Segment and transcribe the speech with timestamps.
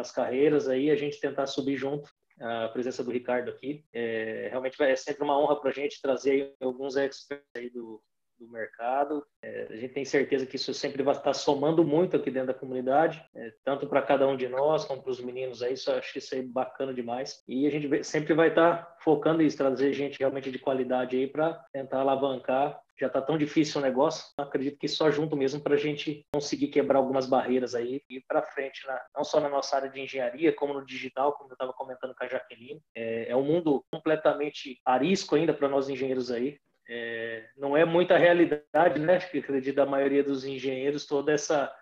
[0.00, 2.10] as carreiras aí, a gente tentar subir junto
[2.40, 3.84] a presença do Ricardo aqui.
[3.92, 8.02] É, realmente é sempre uma honra para a gente trazer alguns experts aí do,
[8.38, 9.24] do mercado.
[9.42, 12.58] É, a gente tem certeza que isso sempre vai estar somando muito aqui dentro da
[12.58, 15.74] comunidade, é, tanto para cada um de nós quanto para os meninos aí.
[15.74, 17.42] Isso, acho que isso é bacana demais.
[17.46, 21.52] E a gente sempre vai estar focando em trazer gente realmente de qualidade aí para
[21.72, 25.78] tentar alavancar já está tão difícil o negócio, acredito que só junto mesmo para a
[25.78, 28.86] gente conseguir quebrar algumas barreiras aí e ir para frente,
[29.16, 32.24] não só na nossa área de engenharia, como no digital, como eu estava comentando com
[32.24, 32.82] a Jaqueline.
[32.94, 36.58] É, é um mundo completamente arisco ainda para nós engenheiros aí.
[36.86, 39.16] É, não é muita realidade, né?
[39.16, 41.74] Acho que acredito da maioria dos engenheiros toda essa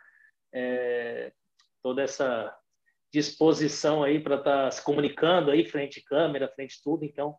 [0.55, 1.33] é,
[1.83, 2.55] toda essa
[3.13, 7.05] disposição aí para estar tá se comunicando aí frente câmera, frente tudo.
[7.05, 7.37] Então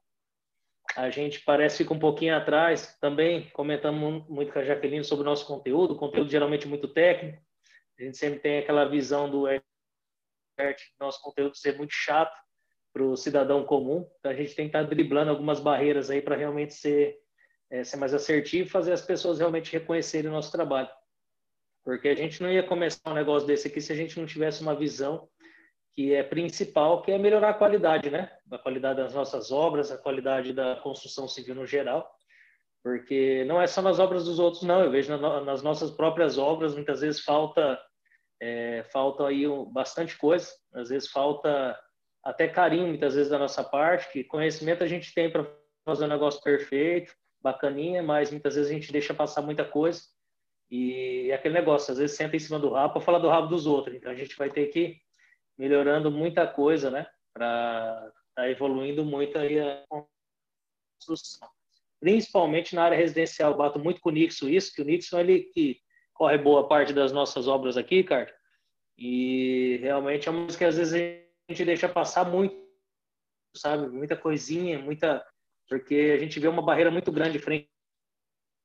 [0.96, 2.98] a gente parece fica um pouquinho atrás.
[3.00, 7.42] Também comentamos muito com a Jaqueline sobre o nosso conteúdo, conteúdo geralmente muito técnico.
[8.00, 9.46] A gente sempre tem aquela visão do
[11.00, 12.36] nosso conteúdo ser muito chato
[12.92, 14.10] para o cidadão comum.
[14.20, 17.20] Então a gente tem que estar tá driblando algumas barreiras aí para realmente ser
[17.70, 20.90] é, ser mais assertivo e fazer as pessoas realmente reconhecerem o nosso trabalho.
[21.84, 24.62] Porque a gente não ia começar um negócio desse aqui se a gente não tivesse
[24.62, 25.30] uma visão
[26.00, 28.32] que é principal, que é melhorar a qualidade, né?
[28.50, 32.10] A qualidade das nossas obras, a qualidade da construção civil no geral.
[32.82, 34.82] Porque não é só nas obras dos outros, não.
[34.82, 37.78] Eu vejo nas nossas próprias obras, muitas vezes falta
[38.42, 40.50] é, falta aí bastante coisa.
[40.74, 41.78] Às vezes falta
[42.24, 45.46] até carinho, muitas vezes, da nossa parte, que conhecimento a gente tem para
[45.84, 50.02] fazer um negócio perfeito, bacaninha, mas muitas vezes a gente deixa passar muita coisa.
[50.72, 53.50] E é aquele negócio, às vezes senta em cima do rabo para falar do rabo
[53.50, 53.94] dos outros.
[53.94, 55.09] Então a gente vai ter que
[55.60, 57.06] melhorando muita coisa, né?
[57.34, 59.84] Para tá evoluindo muito aí a
[60.98, 61.50] construção.
[62.00, 63.58] Principalmente na área residencial.
[63.58, 65.82] Bato muito com o Nixon isso, que o Nixon ele que
[66.14, 68.34] corre boa parte das nossas obras aqui, cara.
[68.98, 72.56] E realmente é uma coisa que às vezes a gente deixa passar muito,
[73.54, 73.90] sabe?
[73.90, 75.26] Muita coisinha, muita
[75.68, 77.70] porque a gente vê uma barreira muito grande frente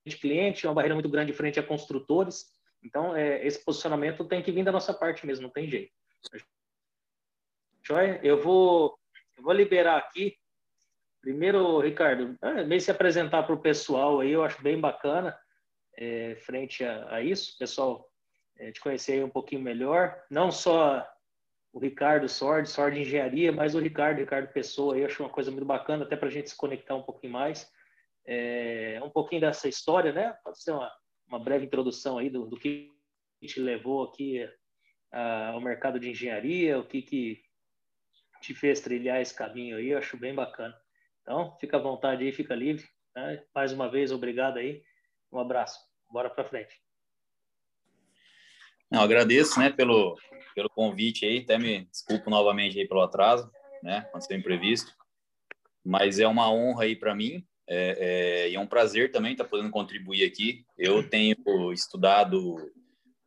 [0.07, 2.47] de cliente, uma barreira muito grande frente a construtores.
[2.83, 5.93] Então, é, esse posicionamento tem que vir da nossa parte mesmo, não tem jeito.
[7.87, 8.19] Joia?
[8.23, 8.99] Eu vou,
[9.37, 10.35] eu vou liberar aqui.
[11.21, 15.39] Primeiro, Ricardo, é, meio se apresentar para o pessoal aí, eu acho bem bacana,
[15.97, 18.09] é, frente a, a, isso, pessoal,
[18.59, 21.07] é, te conhecer um pouquinho melhor, não só
[21.73, 25.65] o Ricardo Sord, Sord Engenharia, mas o Ricardo, Ricardo Pessoa, eu acho uma coisa muito
[25.65, 27.71] bacana, até para a gente se conectar um pouquinho mais.
[28.27, 30.35] É, um pouquinho dessa história, né?
[30.45, 30.91] Pode ser uma,
[31.27, 32.91] uma breve introdução aí do, do que
[33.43, 34.49] te levou aqui
[35.13, 37.44] ao mercado de engenharia, o que, que
[38.45, 40.77] te fez trilhar esse caminho aí, eu acho bem bacana.
[41.23, 42.85] Então, fica à vontade aí, fica livre.
[43.17, 43.43] Né?
[43.55, 44.83] Mais uma vez, obrigado aí.
[45.33, 45.81] Um abraço.
[46.11, 46.79] Bora para frente.
[48.91, 50.17] Não, agradeço, né, pelo,
[50.55, 53.51] pelo convite aí, até me desculpo novamente aí pelo atraso,
[53.83, 54.95] né, aconteceu imprevisto,
[55.83, 59.45] mas é uma honra aí para mim é, é, e é um prazer também estar
[59.45, 60.65] tá podendo contribuir aqui.
[60.77, 62.57] Eu tenho estudado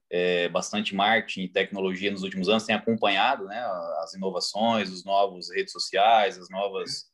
[0.09, 3.59] é, bastante marketing e tecnologia nos últimos anos, tenho acompanhado, né,
[4.01, 7.07] as inovações, os novos redes sociais, as novas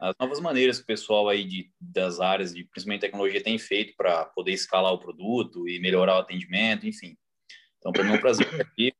[0.00, 3.96] as novas maneiras que o pessoal aí de, das áreas de principalmente tecnologia tem feito
[3.96, 7.16] para poder escalar o produto e melhorar o atendimento, enfim.
[7.78, 8.92] Então, para mim é um prazer estar aqui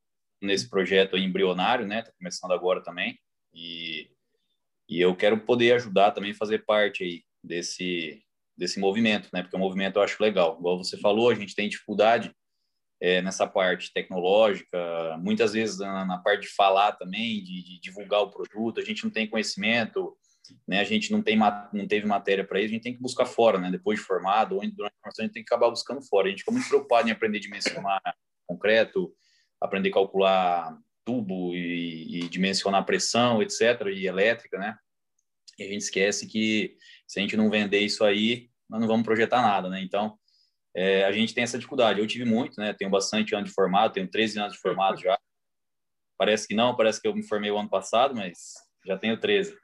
[0.43, 2.01] nesse projeto embrionário, né?
[2.01, 3.17] Está começando agora também.
[3.55, 4.11] E,
[4.89, 8.21] e eu quero poder ajudar também, fazer parte aí desse,
[8.57, 9.43] desse movimento, né?
[9.43, 10.57] Porque o movimento eu acho legal.
[10.59, 12.35] Igual você falou, a gente tem dificuldade
[13.01, 14.79] é, nessa parte tecnológica,
[15.21, 19.05] muitas vezes na, na parte de falar também, de, de, divulgar o produto, a gente
[19.05, 20.17] não tem conhecimento,
[20.67, 20.81] né?
[20.81, 23.59] A gente não tem não teve matéria para isso, a gente tem que buscar fora,
[23.59, 23.71] né?
[23.71, 26.27] Depois de formado ou durante a formação, a gente tem que acabar buscando fora.
[26.27, 28.01] A gente fica muito preocupado em aprender a dimensionar
[28.47, 29.15] concreto,
[29.61, 34.77] aprender a calcular tubo e, e dimensionar pressão, etc., e elétrica, né?
[35.59, 36.77] E a gente esquece que
[37.07, 39.81] se a gente não vender isso aí, nós não vamos projetar nada, né?
[39.83, 40.19] Então,
[40.79, 41.99] é, a gente tem essa dificuldade.
[41.99, 42.73] Eu tive muito, né?
[42.73, 45.19] Tenho bastante anos de formado, tenho 13 anos de formado já.
[46.17, 48.55] Parece que não, parece que eu me formei o ano passado, mas
[48.87, 49.59] já tenho 13.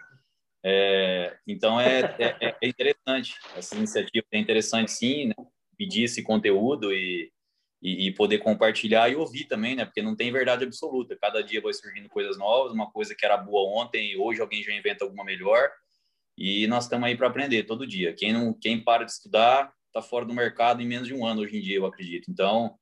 [0.65, 3.37] É, então, é, é, é, interessante.
[3.55, 5.35] Essa iniciativa é interessante, sim, né?
[5.79, 7.31] pedir esse conteúdo e,
[7.81, 9.85] e, e, poder compartilhar e ouvir também, né?
[9.85, 11.17] Porque não tem verdade absoluta.
[11.21, 14.73] Cada dia vai surgindo coisas novas, uma coisa que era boa ontem, hoje alguém já
[14.73, 15.71] inventa alguma melhor.
[16.37, 18.13] E nós estamos aí para aprender todo dia.
[18.13, 21.43] Quem não, quem para de estudar está fora do mercado em menos de um ano
[21.43, 22.31] hoje em dia, eu acredito.
[22.31, 22.77] Então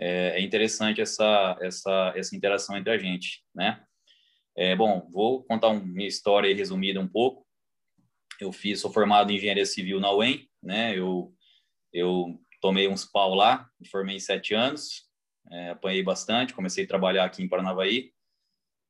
[0.00, 3.84] é, é interessante essa essa essa interação entre a gente, né?
[4.56, 7.46] É, bom, vou contar uma minha história resumida um pouco.
[8.40, 10.98] Eu fiz, sou formado em engenharia civil na UEM, né?
[10.98, 11.32] Eu
[11.92, 15.04] eu tomei uns pau lá, me formei em sete anos,
[15.50, 18.12] é, apanhei bastante, comecei a trabalhar aqui em Paranavaí.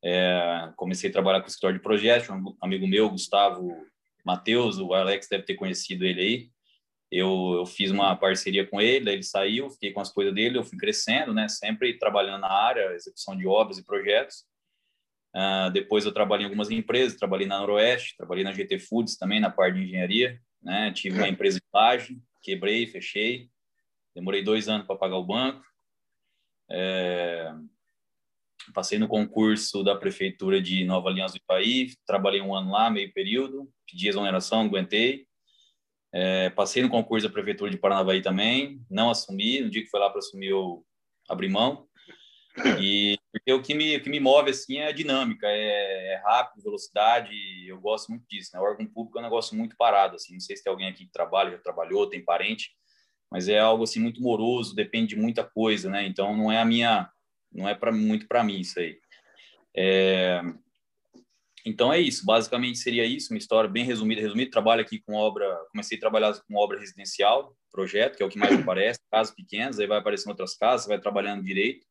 [0.04, 3.84] É, comecei a trabalhar com o escritório de projetos, um amigo meu, Gustavo
[4.24, 6.55] Matheus, o Alex deve ter conhecido ele aí.
[7.10, 10.64] Eu, eu fiz uma parceria com ele, ele saiu, fiquei com as coisas dele, eu
[10.64, 11.48] fui crescendo, né?
[11.48, 14.44] Sempre trabalhando na área, execução de obras e projetos.
[15.34, 19.38] Uh, depois eu trabalhei em algumas empresas, trabalhei na Noroeste, trabalhei na GT Foods também,
[19.38, 20.90] na parte de engenharia, né?
[20.92, 23.50] Tive uma empresa de laje, quebrei, fechei.
[24.14, 25.62] Demorei dois anos para pagar o banco.
[26.70, 27.52] É...
[28.74, 33.12] Passei no concurso da prefeitura de Nova Aliança do Ipaí, trabalhei um ano lá, meio
[33.12, 35.26] período, pedi exoneração, aguentei.
[36.18, 39.60] É, passei no concurso da prefeitura de Paranavaí também, não assumi.
[39.60, 40.82] No dia que foi lá para assumir, eu
[41.28, 41.86] abri mão.
[42.80, 46.22] E porque o que me, o que me move assim é a dinâmica, é, é
[46.24, 47.34] rápido, velocidade.
[47.68, 48.48] Eu gosto muito disso.
[48.54, 48.60] Né?
[48.60, 50.16] O órgão público é um negócio muito parado.
[50.16, 52.70] Assim, não sei se tem alguém aqui que trabalha, já trabalhou, tem parente,
[53.30, 56.06] mas é algo assim muito moroso, depende de muita coisa, né?
[56.06, 57.10] Então não é a minha,
[57.52, 58.98] não é para muito para mim isso aí.
[59.76, 60.40] É,
[61.66, 64.52] então é isso, basicamente seria isso, uma história bem resumida, resumida.
[64.52, 68.38] Trabalho aqui com obra, comecei a trabalhar com obra residencial, projeto, que é o que
[68.38, 71.84] mais aparece, casas pequenas, aí vai aparecendo outras casas, vai trabalhando direito,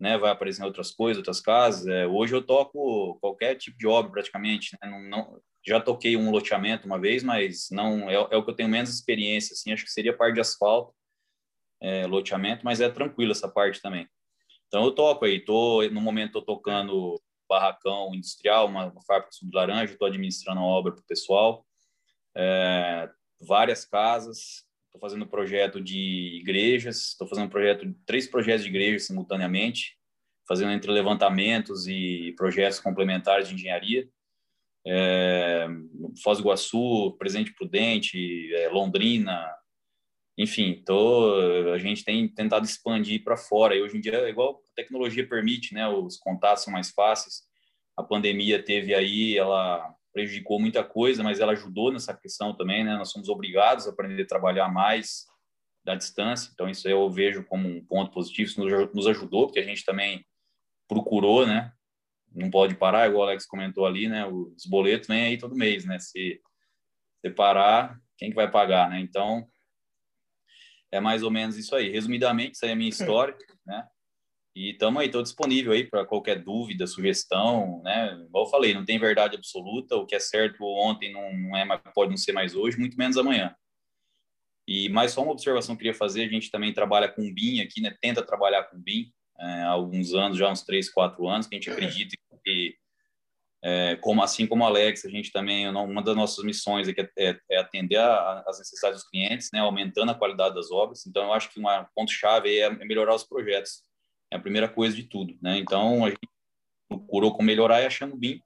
[0.00, 0.16] né?
[0.16, 1.86] Vai aparecendo outras coisas, outras casas.
[1.86, 4.88] É, hoje eu toco qualquer tipo de obra praticamente, né?
[4.90, 8.56] não, não, já toquei um loteamento uma vez, mas não é, é, o que eu
[8.56, 9.70] tenho menos experiência, assim.
[9.70, 10.94] Acho que seria parte de asfalto,
[11.78, 14.08] é, loteamento, mas é tranquilo essa parte também.
[14.66, 19.54] Então eu toco aí, tô no momento tô tocando barracão industrial, uma, uma fábrica de
[19.54, 21.66] laranja, estou administrando a obra para o pessoal,
[22.36, 23.08] é,
[23.40, 29.96] várias casas, estou fazendo projeto de igrejas, estou fazendo projeto, três projetos de igrejas simultaneamente,
[30.46, 34.08] fazendo entre levantamentos e projetos complementares de engenharia.
[34.86, 35.66] É,
[36.22, 39.50] Foz do Iguaçu, Presidente Prudente, é, Londrina,
[40.36, 41.34] enfim, tô,
[41.72, 43.74] a gente tem tentado expandir para fora.
[43.76, 45.86] E hoje em dia, igual a tecnologia permite, né?
[45.88, 47.42] Os contatos são mais fáceis.
[47.96, 52.96] A pandemia teve aí, ela prejudicou muita coisa, mas ela ajudou nessa questão também, né?
[52.96, 55.24] Nós somos obrigados a aprender a trabalhar mais
[55.84, 56.50] da distância.
[56.52, 58.48] Então, isso eu vejo como um ponto positivo.
[58.48, 60.24] Isso nos ajudou, porque a gente também
[60.88, 61.72] procurou, né?
[62.34, 64.26] Não pode parar, igual o Alex comentou ali, né?
[64.26, 66.00] Os boletos vêm aí todo mês, né?
[66.00, 66.40] Se
[67.24, 68.98] separar, quem que vai pagar, né?
[68.98, 69.46] Então,
[70.94, 71.90] é mais ou menos isso aí.
[71.90, 73.36] Resumidamente, isso aí é a minha história,
[73.66, 73.86] né?
[74.56, 78.14] E estamos aí, estou disponível aí para qualquer dúvida, sugestão, né?
[78.28, 81.66] Igual eu falei, não tem verdade absoluta, o que é certo ontem não, não é,
[81.92, 83.54] pode não ser mais hoje, muito menos amanhã.
[84.68, 87.60] E mais só uma observação que eu queria fazer, a gente também trabalha com BIM
[87.60, 87.96] aqui, né?
[88.00, 91.58] Tenta trabalhar com BIM é, há alguns anos, já uns três, quatro anos, que a
[91.58, 92.76] gente acredita que
[93.66, 97.40] é, como assim como a Alex, a gente também uma das nossas missões é, é,
[97.50, 101.06] é atender às necessidades dos clientes, né, aumentando a qualidade das obras.
[101.06, 101.64] Então, eu acho que um
[101.94, 103.82] ponto chave é melhorar os projetos.
[104.30, 105.56] É a primeira coisa de tudo, né?
[105.56, 106.28] Então, a gente
[106.86, 108.42] procurou com melhorar e achando bem.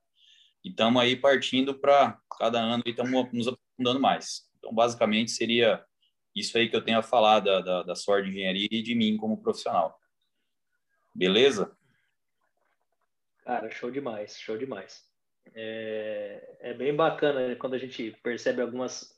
[0.65, 4.49] E estamos aí partindo para cada ano e estamos nos aprofundando mais.
[4.59, 5.85] Então, basicamente, seria
[6.33, 9.17] isso aí que eu tenho a falar da, da, da de engenharia e de mim
[9.17, 9.99] como profissional.
[11.13, 11.77] Beleza?
[13.45, 15.08] Cara, show demais, show demais.
[15.55, 19.17] É, é bem bacana quando a gente percebe algumas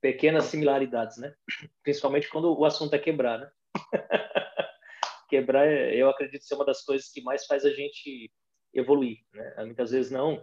[0.00, 1.34] pequenas similaridades, né?
[1.82, 3.50] Principalmente quando o assunto é quebrar, né?
[5.28, 8.30] quebrar, eu acredito ser uma das coisas que mais faz a gente
[8.72, 9.54] evoluir, né?
[9.64, 10.40] Muitas vezes não,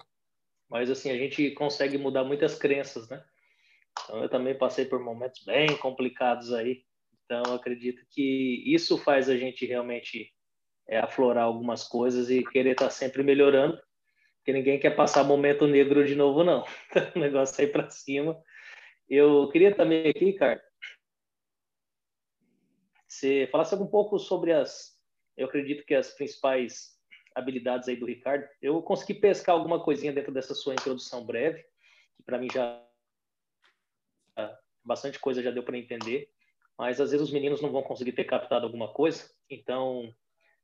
[0.70, 3.24] mas assim a gente consegue mudar muitas crenças, né?
[4.03, 6.84] Então eu também passei por momentos bem complicados aí.
[7.24, 10.33] Então acredito que isso faz a gente realmente
[10.88, 13.80] é, aflorar algumas coisas e querer estar tá sempre melhorando,
[14.38, 16.63] porque ninguém quer passar momento negro de novo, não.
[17.16, 18.42] o negócio é ir para cima.
[19.10, 20.63] Eu queria também aqui, cara,
[23.08, 24.98] você falasse um pouco sobre as,
[25.38, 26.94] eu acredito que as principais
[27.36, 28.48] habilidades aí do Ricardo.
[28.62, 31.63] Eu consegui pescar alguma coisinha dentro dessa sua introdução breve,
[32.16, 32.82] que para mim já
[34.84, 36.30] bastante coisa já deu para entender,
[36.78, 39.30] mas às vezes os meninos não vão conseguir ter captado alguma coisa.
[39.50, 40.13] Então,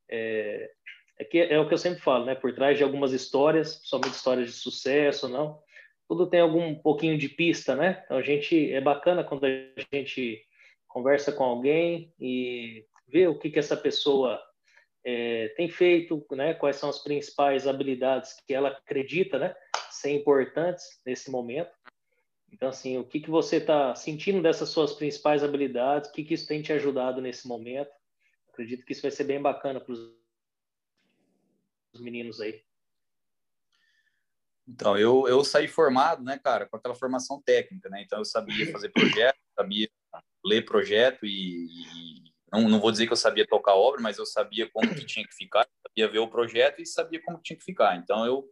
[0.10, 0.72] é,
[1.18, 2.36] é, que é o que eu sempre falo, né?
[2.36, 5.62] Por trás de algumas histórias, somente histórias de sucesso, não,
[6.08, 8.01] tudo tem algum pouquinho de pista, né?
[8.06, 9.50] Então a gente é bacana quando a
[9.94, 10.42] gente
[10.88, 14.42] conversa com alguém e vê o que que essa pessoa
[15.04, 16.54] é, tem feito, né?
[16.54, 19.56] Quais são as principais habilidades que ela acredita, né?
[19.92, 21.72] Ser importantes nesse momento.
[22.51, 26.10] Então, assim, o que que você está sentindo dessas suas principais habilidades?
[26.10, 27.92] O que que isso tem te ajudado nesse momento?
[28.60, 30.12] Acredito que isso vai ser bem bacana para os
[32.01, 32.62] meninos aí.
[34.68, 38.04] Então, eu, eu saí formado, né, cara, com aquela formação técnica, né?
[38.04, 39.89] Então, eu sabia fazer projeto, sabia
[40.46, 44.25] ler projeto e, e não, não vou dizer que eu sabia tocar obra, mas eu
[44.25, 47.58] sabia como que tinha que ficar, sabia ver o projeto e sabia como que tinha
[47.58, 47.96] que ficar.
[47.98, 48.46] Então eu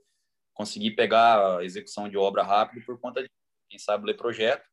[0.53, 3.29] consegui pegar a execução de obra rápido por conta de
[3.69, 4.65] quem sabe ler projeto,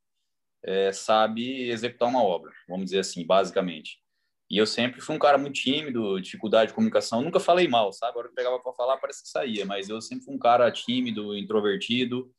[0.63, 4.04] é, sabe executar uma obra, vamos dizer assim, basicamente.
[4.51, 8.13] E eu sempre fui um cara muito tímido, dificuldade de comunicação, nunca falei mal, sabe?
[8.13, 11.37] Agora que pegava para falar, parece que saía, mas eu sempre fui um cara tímido,
[11.37, 12.31] introvertido.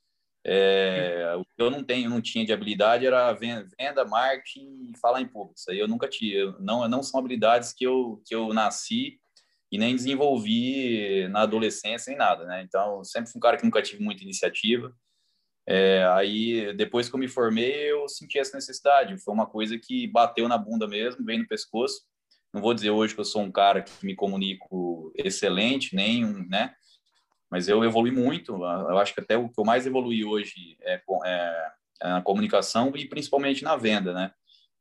[0.48, 5.20] É, o que eu não tenho, não tinha de habilidade era venda, marketing e falar
[5.20, 5.56] em público.
[5.58, 6.52] Isso aí eu nunca tinha.
[6.60, 9.20] Não, não são habilidades que eu, que eu nasci
[9.72, 12.62] e nem desenvolvi na adolescência nem nada, né?
[12.62, 14.96] Então, sempre fui um cara que nunca tive muita iniciativa.
[15.68, 19.18] É, aí, depois que eu me formei, eu senti essa necessidade.
[19.18, 22.02] Foi uma coisa que bateu na bunda mesmo, veio no pescoço.
[22.54, 26.74] Não vou dizer hoje que eu sou um cara que me comunico excelente, nem, né?
[27.50, 28.54] Mas eu evolui muito.
[28.54, 32.92] Eu acho que até o que eu mais evolui hoje é, é, é na comunicação
[32.96, 34.32] e principalmente na venda, né?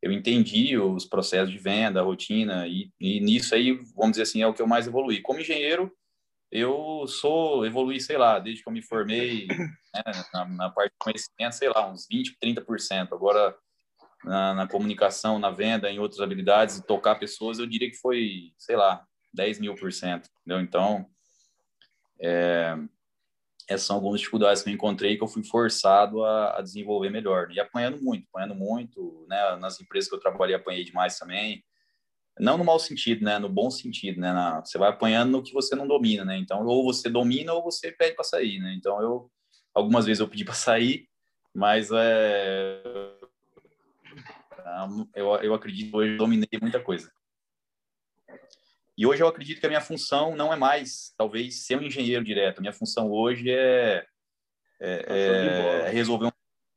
[0.03, 4.43] Eu entendi os processos de venda, a rotina, e, e nisso aí, vamos dizer assim,
[4.43, 5.23] é o que eu mais evolui.
[5.23, 5.91] Como engenheiro,
[6.55, 10.99] eu sou, evolui, sei lá, desde que eu me formei né, na, na, parte de
[11.01, 13.13] conhecimento, sei lá, uns 20, 30%.
[13.13, 13.57] Agora,
[14.23, 18.77] na, na, comunicação, na venda, em outras habilidades, tocar pessoas, eu diria que foi, sei
[18.77, 20.63] lá, 10 mil por cento, entendeu?
[20.63, 21.11] Então,
[22.21, 22.77] é,
[23.69, 27.51] essas são algumas dificuldades que eu encontrei que eu fui forçado a, a desenvolver melhor.
[27.51, 29.57] E apanhando muito, apanhando muito, né?
[29.57, 31.65] Nas empresas que eu trabalhei, apanhei demais também
[32.39, 33.39] não no mau sentido, né?
[33.39, 34.33] No bom sentido, né?
[34.33, 36.37] Na, você vai apanhando no que você não domina, né?
[36.37, 38.75] Então, ou você domina ou você pede para sair, né?
[38.77, 39.31] Então, eu
[39.73, 41.09] algumas vezes eu pedi para sair,
[41.53, 42.83] mas é,
[45.15, 47.11] eu, eu acredito que hoje eu dominei muita coisa.
[48.97, 52.25] E hoje eu acredito que a minha função não é mais, talvez, ser um engenheiro
[52.25, 52.59] direto.
[52.59, 54.07] A minha função hoje é,
[54.81, 56.31] é, é resolver um,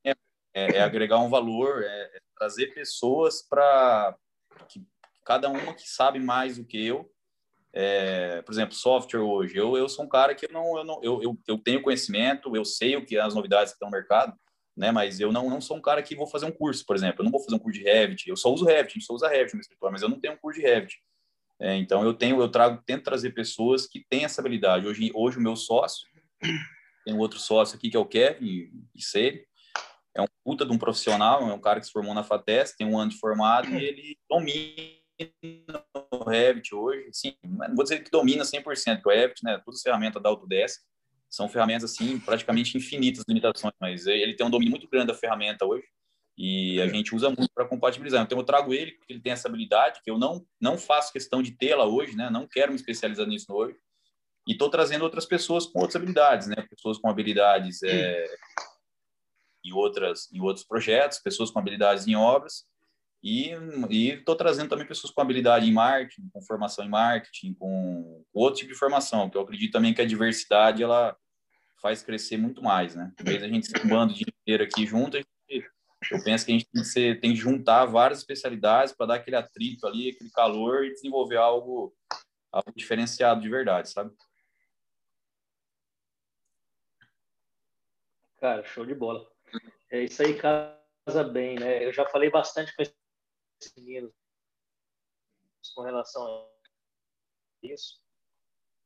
[0.03, 4.17] é, é, agregar um valor, é, é trazer pessoas para
[4.67, 4.83] que
[5.27, 7.11] cada uma que sabe mais do que eu.
[7.73, 9.57] É, por exemplo, software hoje.
[9.57, 12.55] Eu, eu sou um cara que eu não, eu, não eu, eu, eu tenho conhecimento,
[12.55, 14.33] eu sei o que as novidades que estão no mercado,
[14.75, 14.89] né?
[14.89, 17.19] Mas eu não, não sou um cara que vou fazer um curso, por exemplo.
[17.19, 18.29] Eu não vou fazer um curso de Revit.
[18.29, 20.33] Eu só uso Revit, a gente só usa Revit no escritório, mas eu não tenho
[20.33, 20.97] um curso de Revit.
[21.59, 24.87] É, então eu tenho, eu trago, tento trazer pessoas que têm essa habilidade.
[24.87, 26.07] Hoje, hoje o meu sócio,
[27.03, 29.45] tem um outro sócio aqui que é o Kevin Iseri,
[30.15, 32.87] é um puta de um profissional, é um cara que se formou na FATES, tem
[32.87, 34.96] um ano de formado e ele domina
[36.11, 39.79] o Revit hoje, sim, não vou dizer que domina 100%, que o Revit, né, todas
[39.79, 40.81] as ferramentas da Autodesk
[41.29, 45.65] são ferramentas, assim, praticamente infinitas limitações, mas ele tem um domínio muito grande da ferramenta
[45.65, 45.85] hoje
[46.37, 48.23] e a gente usa muito para compatibilizar.
[48.23, 51.41] Então, eu trago ele porque ele tem essa habilidade, que eu não, não faço questão
[51.41, 53.77] de tê-la hoje, né, não quero me especializar nisso hoje,
[54.47, 58.25] e estou trazendo outras pessoas com outras habilidades, né, pessoas com habilidades é,
[59.65, 62.65] em, outras, em outros projetos, pessoas com habilidades em obras,
[63.23, 63.51] e
[64.11, 68.73] estou trazendo também pessoas com habilidade em marketing, com formação em marketing, com outro tipo
[68.73, 71.17] de formação, que eu acredito também que a diversidade ela
[71.81, 73.11] faz crescer muito mais, né?
[73.19, 76.53] Em vez a gente ser um bando de dinheiro aqui junto, eu penso que a
[76.53, 80.29] gente tem que, ser, tem que juntar várias especialidades para dar aquele atrito ali, aquele
[80.29, 81.95] calor e desenvolver algo,
[82.51, 84.15] algo diferenciado de verdade, sabe?
[88.39, 89.27] Cara, show de bola.
[89.89, 91.83] É isso aí, casa bem, né?
[91.83, 92.93] Eu já falei bastante com esse
[93.75, 94.13] meninos
[95.75, 96.47] com relação a
[97.63, 97.99] isso.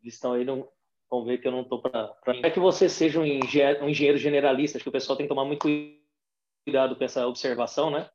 [0.02, 0.70] Eles estão aí, não,
[1.10, 2.18] vão ver que eu não estou para.
[2.44, 5.30] É que você seja um engenheiro, um engenheiro generalista, acho que o pessoal tem que
[5.30, 5.68] tomar muito
[6.66, 8.10] cuidado com essa observação, né?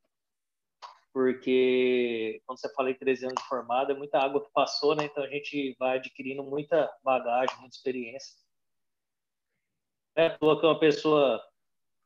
[1.13, 5.05] Porque quando você fala em 13 anos de formado, é muita água que passou, né?
[5.05, 8.37] Então a gente vai adquirindo muita bagagem, muita experiência.
[10.15, 11.43] É à toa que uma pessoa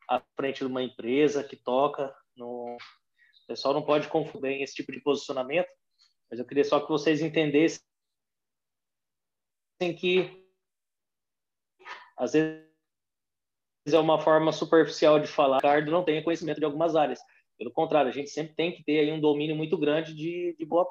[0.09, 2.76] à frente de uma empresa que toca no,
[3.50, 5.69] pessoal não pode confundir esse tipo de posicionamento,
[6.30, 7.80] mas eu queria só que vocês entendessem
[9.99, 10.47] que
[12.16, 12.62] às vezes
[13.88, 15.57] é uma forma superficial de falar.
[15.57, 17.19] O Ricardo não tem conhecimento de algumas áreas.
[17.59, 20.64] Pelo contrário, a gente sempre tem que ter aí um domínio muito grande de, de
[20.64, 20.87] boa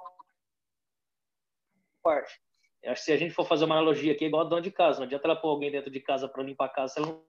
[2.04, 2.42] parte.
[2.84, 4.62] Eu acho que se a gente for fazer uma analogia aqui, é igual a dona
[4.62, 5.00] de casa.
[5.00, 7.24] Não adianta ela pôr alguém dentro de casa para limpar a casa se ela não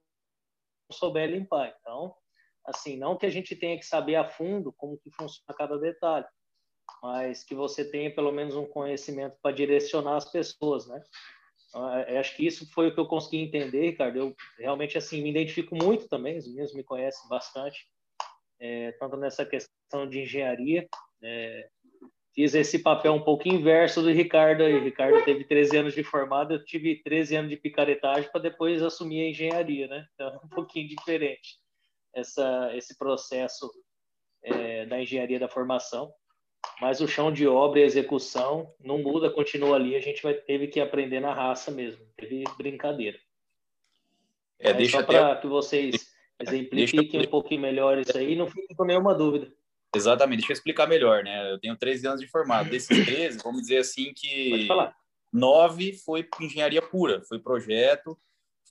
[0.90, 1.76] souber limpar.
[1.80, 2.16] Então,
[2.70, 6.26] assim, não que a gente tenha que saber a fundo como que funciona cada detalhe,
[7.02, 11.02] mas que você tenha pelo menos um conhecimento para direcionar as pessoas, né?
[11.72, 14.18] Eu é, acho que isso foi o que eu consegui entender, Ricardo.
[14.18, 17.86] Eu realmente assim me identifico muito também, os meninos me conhecem bastante,
[18.58, 20.88] é, tanto nessa questão de engenharia.
[21.22, 21.68] É,
[22.34, 24.64] fiz esse papel um pouco inverso do Ricardo.
[24.64, 28.82] O Ricardo teve 13 anos de formado, eu tive 13 anos de picaretagem para depois
[28.82, 30.06] assumir a engenharia, né?
[30.14, 31.59] Então, é um pouquinho diferente
[32.14, 33.70] essa, esse processo
[34.42, 36.12] é, da engenharia da formação.
[36.80, 39.96] mas o chão de obra e execução não muda, continua ali.
[39.96, 43.18] A gente vai teve que aprender na raça mesmo, teve brincadeira.
[44.58, 47.26] É, deixa só para que vocês exemplifiquem eu...
[47.26, 49.50] um pouquinho melhor isso aí, não fiquem com nenhuma dúvida.
[49.94, 51.52] Exatamente, deixa eu explicar melhor, né?
[51.52, 52.70] Eu tenho 13 anos de formado.
[52.70, 54.68] Desses 13, vamos dizer assim que
[55.32, 58.16] nove foi engenharia pura, foi projeto,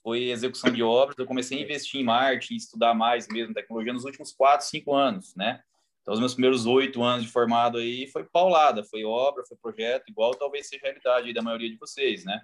[0.02, 1.16] foi execução de obras.
[1.18, 5.34] Eu comecei a investir em marketing, estudar mais mesmo tecnologia nos últimos quatro, cinco anos,
[5.34, 5.62] né?
[6.02, 10.08] Então, os meus primeiros oito anos de formado aí foi paulada, foi obra, foi projeto,
[10.08, 12.40] igual talvez seja a realidade da maioria de vocês, né?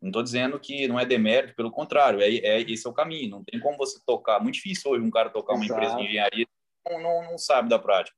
[0.00, 3.30] Não estou dizendo que não é demérito, pelo contrário, é, é, esse é o caminho.
[3.30, 4.40] Não tem como você tocar.
[4.40, 5.80] Muito difícil hoje um cara tocar uma Exato.
[5.80, 6.46] empresa de engenharia
[6.88, 8.16] não, não, não, sabe da prática.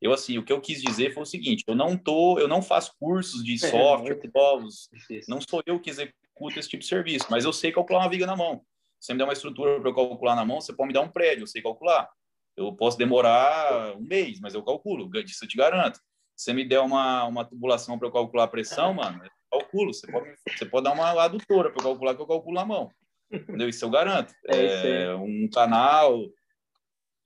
[0.00, 2.60] Eu assim, o que eu quis dizer foi o seguinte: eu não tô, eu não
[2.60, 4.90] faço cursos de é, software é, novos,
[5.28, 6.21] não sou eu que executo
[6.58, 8.62] esse tipo de serviço, mas eu sei calcular uma viga na mão.
[9.00, 11.08] Você me dá uma estrutura para eu calcular na mão, você pode me dar um
[11.08, 12.08] prédio, eu sei calcular.
[12.56, 15.98] Eu posso demorar um mês, mas eu calculo, isso eu te garanto.
[16.36, 19.92] Você me der uma, uma tubulação para eu calcular a pressão, mano, eu calculo.
[19.92, 22.90] Você pode, você pode dar uma adutora para eu calcular, que eu calculo na mão.
[23.30, 23.68] Entendeu?
[23.68, 24.32] Isso eu garanto.
[24.48, 26.20] É, é um canal,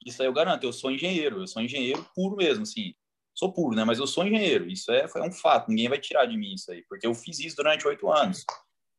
[0.05, 0.63] isso aí eu garanto.
[0.63, 2.93] Eu sou engenheiro, eu sou engenheiro puro mesmo, assim.
[3.33, 3.83] Sou puro, né?
[3.83, 4.67] Mas eu sou engenheiro.
[4.69, 5.69] Isso é, é um fato.
[5.69, 8.43] Ninguém vai tirar de mim isso aí, porque eu fiz isso durante oito anos,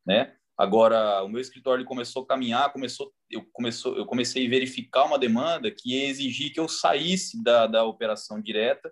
[0.09, 0.35] né?
[0.57, 5.19] Agora, o meu escritório começou a caminhar, começou, eu, começou, eu comecei a verificar uma
[5.19, 8.91] demanda que ia exigir que eu saísse da, da operação direta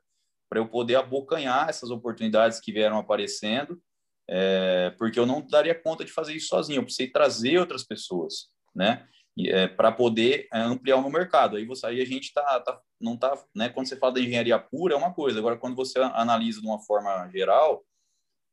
[0.49, 3.81] para eu poder abocanhar essas oportunidades que vieram aparecendo,
[4.29, 8.49] é, porque eu não daria conta de fazer isso sozinho, eu precisei trazer outras pessoas,
[8.75, 9.09] né?
[9.39, 11.57] É, para poder é, ampliar o meu mercado.
[11.57, 13.69] Aí, você, aí a gente tá, tá, não tá, né?
[13.69, 15.39] Quando você fala da engenharia pura é uma coisa.
[15.39, 17.85] Agora, quando você analisa de uma forma geral,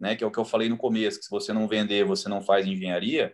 [0.04, 2.28] né, que é o que eu falei no começo, que se você não vender, você
[2.28, 3.34] não faz engenharia,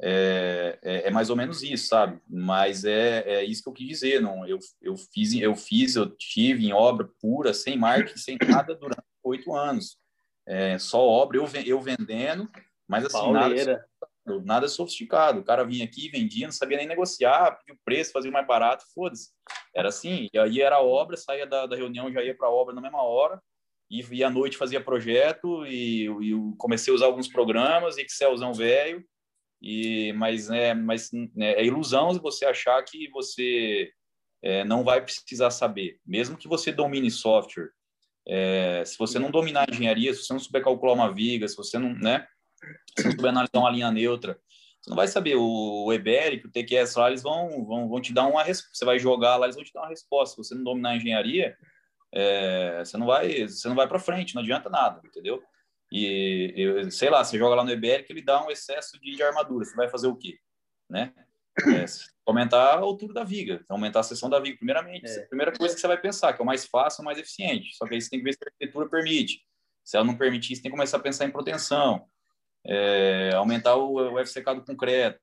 [0.00, 2.18] é, é, é mais ou menos isso, sabe?
[2.26, 6.08] Mas é, é isso que eu quis dizer, não, eu, eu fiz, eu fiz, eu
[6.16, 9.98] tive em obra pura, sem marketing, sem nada durante oito anos,
[10.46, 12.48] é, só obra, eu, eu vendendo,
[12.88, 13.86] mas assim, nada,
[14.42, 18.30] nada sofisticado, o cara vinha aqui, vendia, não sabia nem negociar, pedia o preço, fazia
[18.30, 19.32] mais barato, foda-se,
[19.74, 22.74] era assim, e aí era obra, saía da, da reunião, já ia para a obra
[22.74, 23.38] na mesma hora,
[23.90, 29.04] e, e à noite fazia projeto e, e comecei a usar alguns programas, Excelzão velho,
[29.60, 33.90] e mas é mas né, é ilusão você achar que você
[34.42, 37.70] é, não vai precisar saber, mesmo que você domine software.
[38.28, 41.78] É, se você não dominar engenharia, se você não souber calcular uma viga, se você
[41.78, 42.26] não, né,
[42.98, 44.36] se não souber analisar uma linha neutra,
[44.86, 45.36] você não vai saber.
[45.36, 48.70] O, o Eberic, o TQS lá, eles vão, vão, vão te dar uma resposta.
[48.72, 50.34] Você vai jogar lá, eles vão te dar uma resposta.
[50.34, 51.56] Se você não dominar a engenharia,
[52.18, 55.42] é, você não vai, você não vai para frente, não adianta nada, entendeu?
[55.92, 59.14] E eu, sei lá, você joga lá no EBR que ele dá um excesso de,
[59.14, 60.38] de armadura, você vai fazer o quê,
[60.88, 61.12] né?
[61.58, 61.84] É,
[62.26, 65.06] aumentar a altura da viga, aumentar a seção da viga, primeiramente.
[65.06, 65.24] É.
[65.24, 67.74] A primeira coisa que você vai pensar, que é o mais fácil, o mais eficiente.
[67.76, 69.40] Só que aí você tem que ver se a arquitetura permite.
[69.84, 72.06] Se ela não permitir, você tem que começar a pensar em proteção,
[72.66, 75.20] é, aumentar o, o FCK do concreto.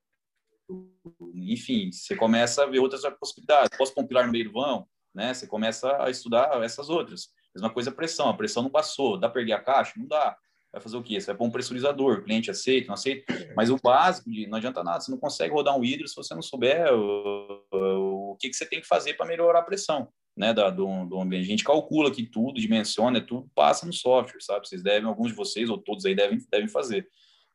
[1.34, 3.76] Enfim, você começa a ver outras possibilidades.
[3.76, 4.88] Posso compilar no meio do vão?
[5.14, 5.32] Né?
[5.32, 7.28] Você começa a estudar essas outras.
[7.54, 9.92] Mesma coisa a pressão, a pressão não passou, dá para erguer a caixa?
[9.96, 10.36] Não dá.
[10.72, 11.20] Vai fazer o quê?
[11.20, 14.82] Você vai pôr um pressurizador, o cliente aceita, não aceita, mas o básico, não adianta
[14.82, 18.48] nada, você não consegue rodar um hidro se você não souber o, o, o que,
[18.48, 21.44] que você tem que fazer para melhorar a pressão né, da, do, do ambiente.
[21.44, 24.66] A gente calcula que tudo, dimensiona, tudo passa no software, sabe?
[24.66, 27.08] Vocês devem, alguns de vocês, ou todos aí, devem, devem fazer.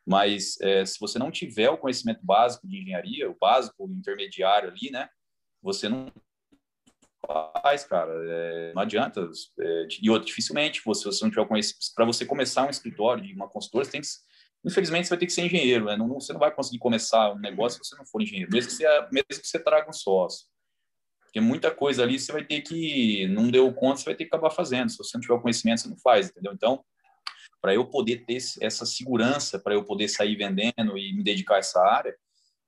[0.08, 4.70] Mas é, se você não tiver o conhecimento básico de engenharia, o básico, o intermediário
[4.70, 5.10] ali, né,
[5.62, 6.08] você não
[7.26, 8.12] faz, cara.
[8.12, 9.30] É, não adianta.
[9.60, 13.34] É, e outro, dificilmente, você, você não tiver conhecimento, para você começar um escritório de
[13.34, 14.08] uma consultora, você tem que,
[14.66, 15.98] infelizmente, você vai ter que ser engenheiro, né?
[15.98, 18.76] Não, você não vai conseguir começar um negócio se você não for engenheiro, mesmo que
[18.76, 20.48] você, mesmo que você traga um sócio.
[21.24, 24.36] Porque muita coisa ali você vai ter que, não deu conta, você vai ter que
[24.36, 24.90] acabar fazendo.
[24.90, 26.52] Se você não tiver conhecimento, você não faz, entendeu?
[26.54, 26.84] Então,
[27.62, 31.60] para eu poder ter essa segurança, para eu poder sair vendendo e me dedicar a
[31.60, 32.16] essa área,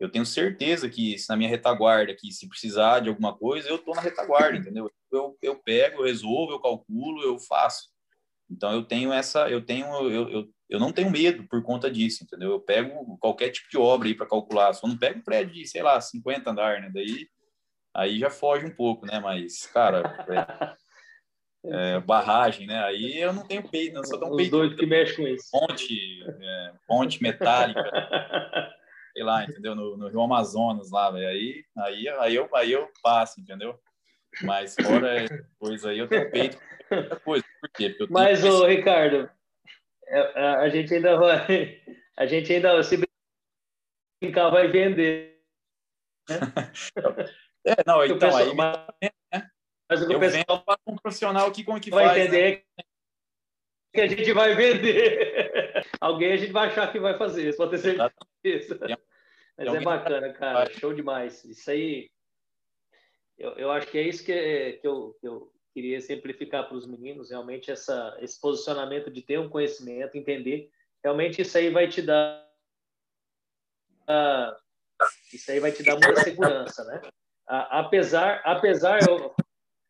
[0.01, 3.75] eu tenho certeza que se na minha retaguarda aqui, se precisar de alguma coisa, eu
[3.75, 4.91] estou na retaguarda, entendeu?
[5.11, 7.87] Eu, eu pego, eu resolvo, eu calculo, eu faço.
[8.49, 12.23] Então eu tenho essa, eu tenho, eu, eu, eu não tenho medo por conta disso,
[12.23, 12.49] entendeu?
[12.49, 15.67] Eu pego qualquer tipo de obra aí para calcular, só não pego um prédio de,
[15.67, 16.89] sei lá, 50 andar, né?
[16.91, 17.27] Daí
[17.93, 19.19] aí já foge um pouco, né?
[19.19, 20.75] Mas, cara,
[21.63, 22.83] é, é, barragem, né?
[22.85, 24.55] Aí eu não tenho peito, não sou tão Os peito.
[24.55, 25.47] Os dois que mexem com isso.
[25.51, 27.83] Ponte, é, ponte metálica.
[29.13, 29.75] sei lá, entendeu?
[29.75, 31.27] No, no Rio Amazonas lá, velho.
[31.27, 33.79] Aí, aí, aí, eu, aí eu passo, entendeu?
[34.41, 35.25] Mas fora
[35.59, 36.57] coisa aí, eu tenho peito
[37.23, 37.45] coisa.
[37.59, 37.89] Por quê?
[37.91, 39.29] Porque Mas, ô, Ricardo,
[40.07, 40.19] é,
[40.55, 41.81] a, gente ainda vai.
[42.17, 42.99] A gente ainda, se
[44.21, 45.41] brincar, vai vender.
[46.29, 46.37] Né?
[47.65, 48.53] é, não, então, pessoal, aí.
[48.53, 48.87] Mas,
[49.33, 49.49] né?
[49.89, 52.85] mas o eu pessoal, um profissional que, como que vai faz, entender né?
[53.93, 55.85] que a gente vai vender.
[55.99, 58.11] Alguém a gente vai achar que vai fazer, isso pode ter certeza.
[59.57, 60.71] Mas é bacana, cara.
[60.73, 61.43] Show demais.
[61.45, 62.09] Isso aí.
[63.37, 66.85] Eu, eu acho que é isso que, que, eu, que eu queria simplificar para os
[66.85, 70.69] meninos, realmente, essa, esse posicionamento de ter um conhecimento, entender.
[71.03, 72.47] Realmente isso aí vai te dar.
[74.03, 74.55] Uh,
[75.33, 77.01] isso aí vai te dar muita segurança, né?
[77.47, 79.35] apesar, apesar, eu,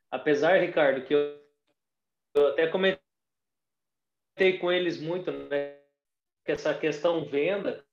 [0.09, 1.39] apesar, Ricardo, que eu,
[2.35, 2.99] eu até comentei
[4.59, 5.77] com eles muito, né?
[6.43, 7.85] Que essa questão venda,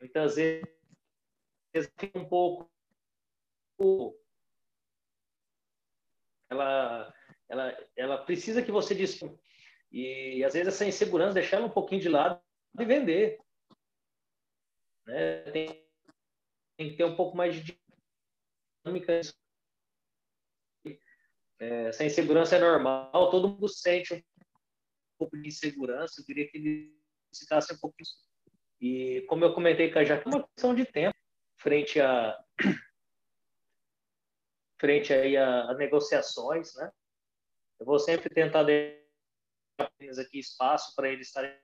[0.00, 0.64] muitas vezes
[1.98, 2.70] fica um pouco
[6.50, 7.14] ela,
[7.48, 9.38] ela, ela precisa que você disponha.
[9.90, 12.40] E às vezes essa insegurança deixar ela um pouquinho de lado
[12.78, 13.38] e vender.
[15.06, 15.42] Né?
[15.50, 15.66] Tem,
[16.76, 17.80] tem que ter um pouco mais de
[18.84, 19.20] dinâmica.
[21.58, 24.22] É, essa insegurança é normal, todo mundo sente um
[25.18, 26.20] pouco de insegurança.
[26.20, 27.00] Eu queria que ele
[27.34, 28.08] ficasse um pouquinho.
[28.80, 31.14] E como eu comentei com a Jaque, é uma questão de tempo
[31.58, 32.38] frente a
[34.80, 36.90] frente aí a, a negociações, né?
[37.78, 38.72] Eu vou sempre tentar dar
[40.18, 41.54] aqui espaço para eles estarem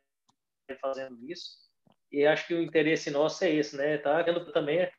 [0.81, 1.66] fazendo isso.
[2.12, 3.96] E acho que o interesse nosso é esse, né?
[3.98, 4.90] Tá vendo também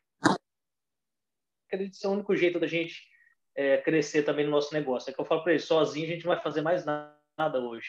[1.68, 3.06] acredito ser o único jeito da gente
[3.54, 5.10] é, crescer também no nosso negócio.
[5.10, 7.88] É que eu falo para eles, sozinho a gente não vai fazer mais nada hoje.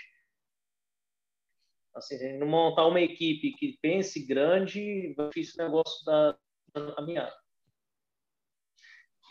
[1.96, 6.38] Assim, não montar uma equipe que pense grande, vai difícil o negócio da,
[6.74, 7.40] da.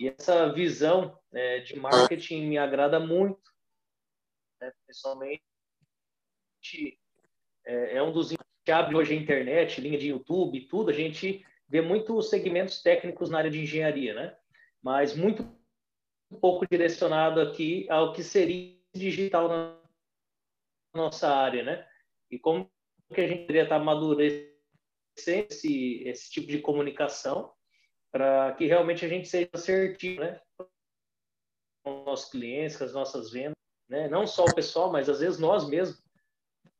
[0.00, 3.50] E essa visão é, de marketing me agrada muito.
[4.60, 4.72] Né?
[4.86, 5.42] Pessoalmente,
[7.64, 8.32] é, é um dos
[8.64, 13.30] que abre hoje a internet, linha de YouTube, tudo, a gente vê muitos segmentos técnicos
[13.30, 14.36] na área de engenharia, né?
[14.82, 15.42] Mas muito
[16.38, 19.80] pouco direcionado aqui ao que seria digital na
[20.94, 21.87] nossa área, né?
[22.30, 22.70] E como
[23.14, 24.58] que a gente deveria estar amadurecendo
[25.26, 27.52] esse, esse tipo de comunicação
[28.10, 30.40] para que realmente a gente seja assertivo, né?
[31.84, 33.56] Com os nossos clientes, com as nossas vendas,
[33.88, 34.08] né?
[34.08, 36.02] Não só o pessoal, mas às vezes nós mesmos,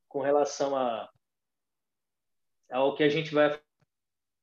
[0.09, 1.11] com relação a
[2.71, 3.59] ao que a gente vai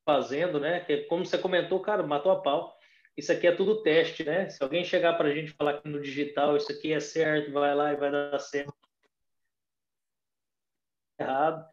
[0.07, 0.79] fazendo, né?
[0.81, 2.75] Que como você comentou, cara, matou a pau.
[3.17, 4.49] Isso aqui é tudo teste, né?
[4.49, 7.73] Se alguém chegar para a gente falar que no digital isso aqui é certo, vai
[7.73, 8.73] lá e vai dar certo.
[11.19, 11.67] Errado.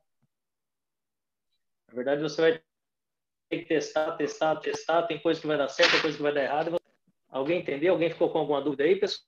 [1.89, 2.63] Na verdade, você vai
[3.51, 5.07] ter que testar, testar, testar.
[5.07, 6.77] Tem coisa que vai dar certo, tem coisa que vai dar errado.
[7.29, 7.95] Alguém entendeu?
[7.95, 9.27] Alguém ficou com alguma dúvida aí, pessoal?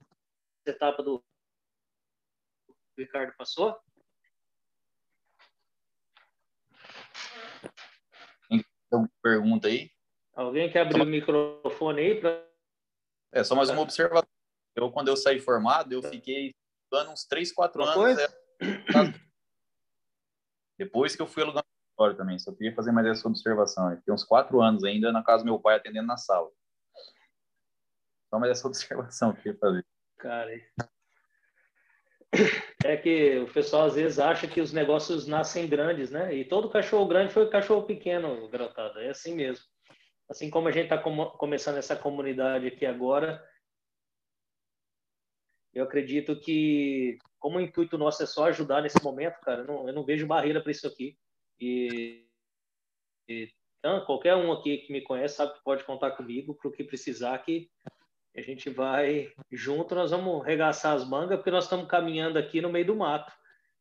[0.67, 1.23] Essa etapa do
[2.97, 3.77] o Ricardo passou?
[8.49, 8.65] Tem
[9.21, 9.91] pergunta aí?
[10.33, 11.03] Alguém quer abrir só...
[11.03, 12.21] o microfone aí?
[12.21, 12.47] Pra...
[13.33, 14.29] É, só mais uma observação.
[14.77, 18.19] Eu, quando eu saí formado, eu fiquei estudando uns 3, 4 anos.
[18.19, 18.29] É...
[20.79, 24.01] Depois que eu fui alugar escritório também, só queria fazer mais essa observação.
[24.07, 26.51] Eu uns 4 anos ainda na casa do meu pai atendendo na sala.
[28.29, 29.87] Só mais essa observação que eu queria fazer.
[30.19, 30.51] Cara,
[32.85, 36.35] é que o pessoal às vezes acha que os negócios nascem grandes, né?
[36.35, 38.99] E todo cachorro grande foi cachorro pequeno, grotado.
[39.01, 39.65] É assim mesmo.
[40.29, 43.45] Assim como a gente está com começando essa comunidade aqui agora,
[45.75, 49.89] eu acredito que, como o intuito nosso é só ajudar nesse momento, cara, eu não,
[49.89, 51.19] eu não vejo barreira para isso aqui.
[51.61, 52.27] E,
[53.29, 53.49] e
[53.85, 56.83] então, qualquer um aqui que me conhece sabe que pode contar comigo para o que
[56.83, 57.71] precisar, que
[58.35, 62.71] a gente vai junto, nós vamos regaçar as mangas, porque nós estamos caminhando aqui no
[62.71, 63.31] meio do mato.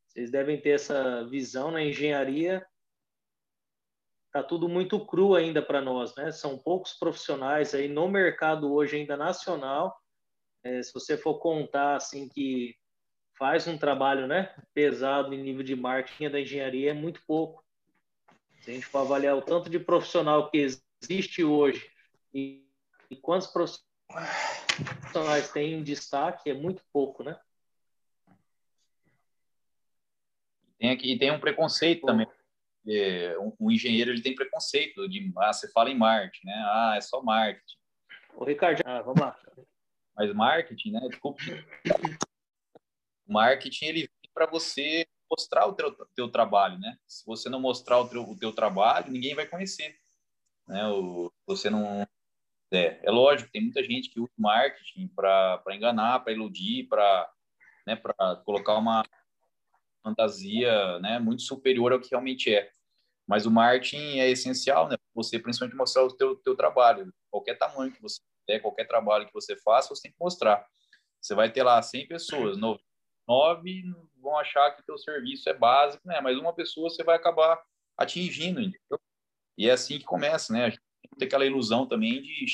[0.06, 2.67] Vocês devem ter essa visão na engenharia.
[4.27, 6.32] Está tudo muito cru ainda para nós, né?
[6.32, 9.97] São poucos profissionais aí no mercado hoje ainda nacional.
[10.63, 12.76] É, se você for contar assim que
[13.38, 17.63] faz um trabalho, né, pesado em nível de marketing da engenharia é muito pouco.
[18.62, 21.91] Se a gente for avaliar o tanto de profissional que existe hoje
[22.34, 22.65] e,
[23.10, 27.38] e quantos profissionais têm um destaque é muito pouco, né?
[30.80, 32.28] Tem aqui tem um preconceito também.
[32.88, 36.54] É, um, um, engenheiro ele tem preconceito de ah, você fala em marketing, né?
[36.67, 37.78] Ah, é só marketing.
[38.36, 39.38] O Ricardo, ah, vamos lá.
[40.15, 40.99] Mas marketing, né?
[41.10, 41.43] Desculpe.
[43.28, 46.97] marketing ele vem para você mostrar o teu, teu trabalho, né?
[47.08, 49.97] Se você não mostrar o teu, o teu trabalho, ninguém vai conhecer,
[50.67, 50.88] né?
[50.88, 52.08] O, você não
[52.71, 57.32] é, é lógico, tem muita gente que usa marketing para enganar, para iludir, para
[57.86, 57.99] né,
[58.43, 59.04] colocar uma
[60.04, 62.71] fantasia né, muito superior ao que realmente é.
[63.28, 64.97] Mas o marketing é essencial, né?
[65.15, 67.13] Você principalmente mostrar o teu, teu trabalho.
[67.32, 70.65] Qualquer tamanho que você der, qualquer trabalho que você faça, você tem que mostrar.
[71.21, 73.84] Você vai ter lá 100 pessoas, 9
[74.21, 76.21] vão achar que o teu serviço é básico, né?
[76.21, 77.62] Mas uma pessoa você vai acabar
[77.97, 78.99] atingindo, entendeu?
[79.58, 80.65] E é assim que começa, né?
[80.65, 80.82] A gente
[81.17, 82.45] tem aquela ilusão também de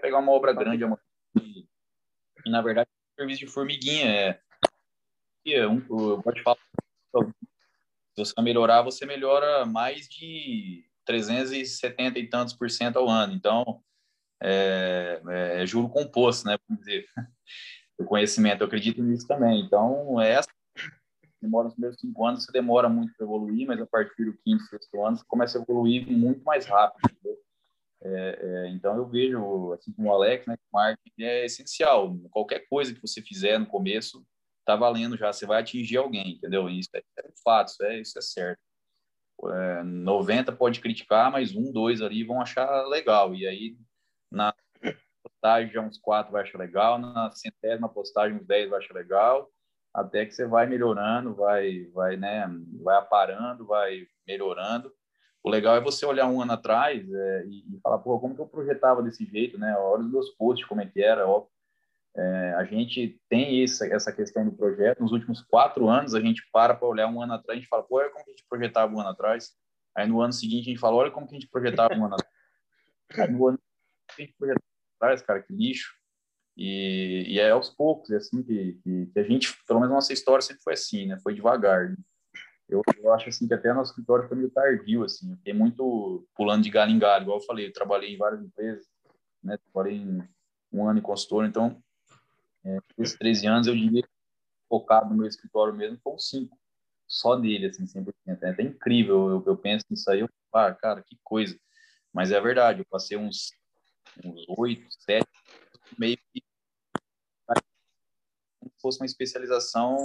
[0.00, 0.84] pegar uma obra grande
[1.40, 1.66] e,
[2.44, 4.06] e na verdade, é um serviço de formiguinha.
[4.06, 4.40] É,
[5.46, 6.58] é um, eu falar,
[8.14, 13.32] se você melhorar, você melhora mais de 370 e tantos por cento ao ano.
[13.34, 13.82] Então,
[14.42, 16.56] é, é, é juro composto, né?
[16.68, 17.06] Vamos dizer,
[17.98, 18.62] o conhecimento.
[18.62, 19.60] Eu acredito nisso também.
[19.60, 20.48] Então, é essa
[21.44, 24.64] demora nos primeiros cinco anos, você demora muito para evoluir, mas a partir do quinto,
[24.64, 27.10] sexto ano, você começa a evoluir muito mais rápido.
[28.02, 32.16] É, é, então, eu vejo, assim como o Alex, né, que o marketing é essencial.
[32.30, 34.24] Qualquer coisa que você fizer no começo,
[34.64, 36.68] tá valendo já, você vai atingir alguém, entendeu?
[36.68, 38.60] Isso é, é fato, isso é, isso é certo.
[39.46, 43.34] É, 90 pode criticar, mas um, dois ali vão achar legal.
[43.34, 43.76] E aí,
[44.34, 44.54] na
[45.22, 49.50] postagem, uns quatro vai achar legal, na centésima postagem, uns dez vai achar legal,
[49.92, 52.46] até que você vai melhorando, vai, vai, né,
[52.82, 54.92] vai aparando, vai melhorando.
[55.42, 58.40] O legal é você olhar um ano atrás é, e, e, falar, pô, como que
[58.40, 59.76] eu projetava desse jeito, né?
[59.76, 61.46] Olha os meus posts, como é que era, ó.
[62.16, 65.02] É, a gente tem essa, essa questão do projeto.
[65.02, 67.82] Nos últimos quatro anos, a gente para para olhar um ano atrás, a gente fala,
[67.82, 69.50] pô, olha como a gente projetava um ano atrás.
[69.94, 72.14] Aí no ano seguinte, a gente fala, olha como que a gente projetava um ano
[72.14, 72.32] atrás.
[73.18, 73.58] Aí no ano
[74.22, 74.64] a gente projetava
[74.96, 75.94] atrás, cara, que lixo.
[76.56, 80.12] E, e é aos poucos, é assim que, que, que, a gente, pelo menos nossa
[80.12, 81.18] história sempre foi assim, né?
[81.20, 81.90] Foi devagar.
[81.90, 81.96] Né?
[82.68, 85.30] Eu, eu acho assim que até nosso escritório foi meio tardio, assim.
[85.30, 87.66] Eu fiquei muito pulando de galho em galho, igual eu falei.
[87.66, 88.86] Eu trabalhei em várias empresas,
[89.42, 89.58] né?
[89.72, 90.22] Trabalhei em
[90.72, 91.82] um ano em consultor, então
[92.64, 94.02] é, esses 13 anos eu diria
[94.68, 96.58] focado no meu escritório mesmo foram cinco
[97.06, 98.14] só dele, assim, 100%.
[98.42, 101.58] É até incrível, eu, eu penso nisso aí, eu ah, cara, que coisa.
[102.12, 103.52] Mas é verdade, eu passei uns
[104.24, 105.28] uns oito, sete,
[105.98, 106.42] meio que
[108.80, 109.96] fosse uma especialização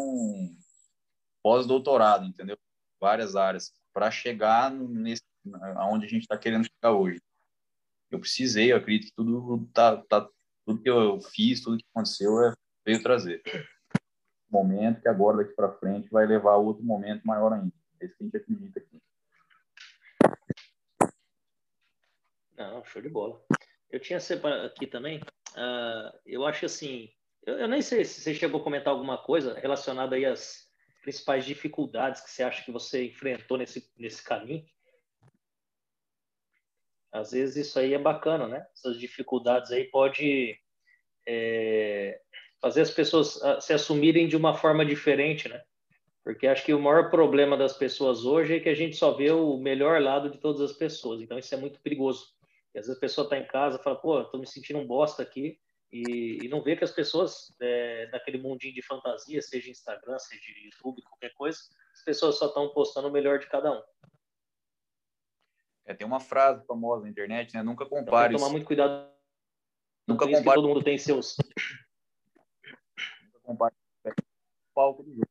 [1.44, 2.58] pós-doutorado, entendeu?
[3.00, 5.24] Várias áreas para chegar nesse
[5.76, 7.22] aonde a gente está querendo chegar hoje.
[8.12, 10.28] Eu precisei, eu acredito que tudo tá, tá
[10.66, 12.54] tudo que eu fiz, tudo que aconteceu é,
[12.86, 13.42] veio trazer
[14.50, 17.72] momento que agora daqui para frente vai levar a outro momento maior ainda.
[18.02, 19.02] É isso que a gente acredita aqui.
[22.58, 23.42] Não, show de bola.
[23.92, 27.10] Eu tinha separado aqui também, uh, eu acho assim,
[27.46, 30.70] eu, eu, nem sei se você chegou a comentar alguma coisa relacionada aí às
[31.02, 34.66] principais dificuldades que você acha que você enfrentou nesse, nesse caminho.
[37.12, 38.68] Às vezes isso aí é bacana, né?
[38.74, 40.60] Essas dificuldades aí pode
[41.28, 42.22] é,
[42.62, 45.64] fazer as pessoas ah, se assumirem de uma forma diferente, né?
[46.24, 49.32] Porque acho que o maior problema das pessoas hoje é que a gente só vê
[49.32, 51.22] o melhor lado de todas as pessoas.
[51.22, 52.38] Então isso é muito perigoso.
[52.74, 54.88] E às vezes a pessoa está em casa e fala, pô, estou me sentindo um
[54.88, 55.60] bosta aqui,
[55.92, 60.44] e, e não vê que as pessoas, é, naquele mundinho de fantasia, seja Instagram, seja
[60.64, 61.60] YouTube, qualquer coisa,
[61.94, 63.82] as pessoas só estão postando o melhor de cada um.
[65.86, 67.64] É, tem uma frase famosa na internet, né?
[67.64, 68.34] Nunca compare.
[68.34, 69.12] Então, tomar muito cuidado.
[70.08, 70.56] Nunca compare.
[70.56, 71.36] todo mundo tem seus.
[73.24, 73.74] Nunca compare
[74.06, 75.29] o palco do jogo.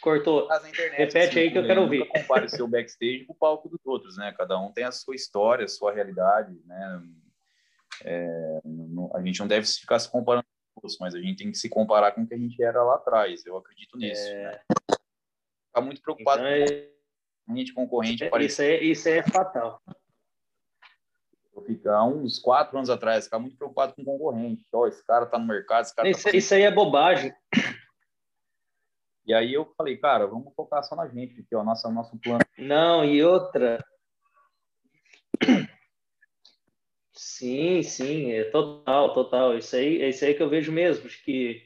[0.00, 0.44] Cortou.
[0.44, 2.06] Internet, Repete aí que eu quero ouvir.
[2.08, 4.34] Compare o seu backstage com o palco dos outros, né?
[4.36, 7.02] Cada um tem a sua história, a sua realidade, né?
[8.04, 11.52] É, não, a gente não deve ficar se comparando com os mas a gente tem
[11.52, 13.44] que se comparar com o que a gente era lá atrás.
[13.44, 14.26] Eu acredito nisso.
[14.26, 14.44] É...
[14.44, 14.60] Né?
[15.66, 16.88] Ficar muito preocupado então, é...
[17.46, 18.24] com a gente concorrente.
[18.24, 19.80] É, isso, é, isso é fatal.
[21.54, 24.64] Eu ficar uns quatro anos atrás, ficar muito preocupado com o concorrente.
[24.72, 26.36] Ó, oh, esse cara tá no mercado, esse cara isso, tá...
[26.36, 27.32] isso aí é bobagem.
[29.26, 32.40] E aí eu falei, cara, vamos focar só na gente, aqui, ó, nossa, nosso plano.
[32.58, 33.82] Não, e outra.
[37.14, 39.56] Sim, sim, é total, total.
[39.56, 41.62] Isso aí, é isso aí que eu vejo mesmo, que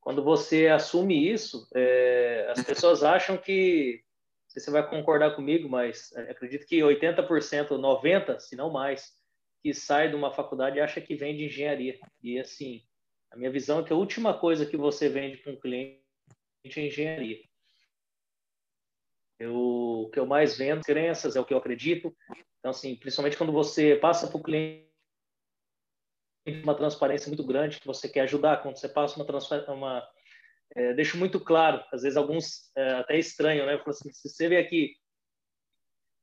[0.00, 4.02] quando você assume isso, é, as pessoas acham que,
[4.44, 8.70] não sei se você vai concordar comigo, mas é, acredito que 80%, 90%, se não
[8.70, 9.12] mais,
[9.62, 11.98] que sai de uma faculdade acha que vende engenharia.
[12.22, 12.82] E assim,
[13.32, 16.05] a minha visão é que a última coisa que você vende para um cliente
[16.66, 17.38] em engenharia.
[19.38, 22.14] Eu, o que eu mais vendo, crenças, é o que eu acredito.
[22.58, 24.86] Então, assim, principalmente quando você passa para o cliente
[26.62, 30.08] uma transparência muito grande que você quer ajudar, quando você passa uma uma
[30.74, 33.80] é, deixo muito claro, às vezes alguns é, até estranham, né?
[33.86, 34.96] Assim, se você vem aqui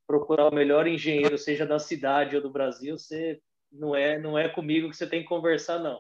[0.05, 4.47] procurar o melhor engenheiro, seja da cidade ou do Brasil, você não é não é
[4.49, 5.99] comigo que você tem que conversar, não.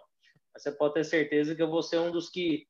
[0.53, 2.67] Mas você pode ter certeza que eu vou ser um dos que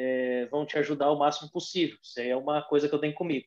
[0.00, 1.96] é, vão te ajudar o máximo possível.
[2.00, 3.46] Isso é uma coisa que eu tenho comigo.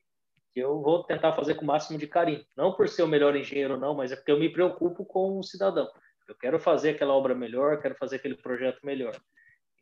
[0.54, 2.46] Eu vou tentar fazer com o máximo de carinho.
[2.58, 5.44] Não por ser o melhor engenheiro, não, mas é porque eu me preocupo com o
[5.44, 5.90] cidadão.
[6.28, 9.16] Eu quero fazer aquela obra melhor, quero fazer aquele projeto melhor.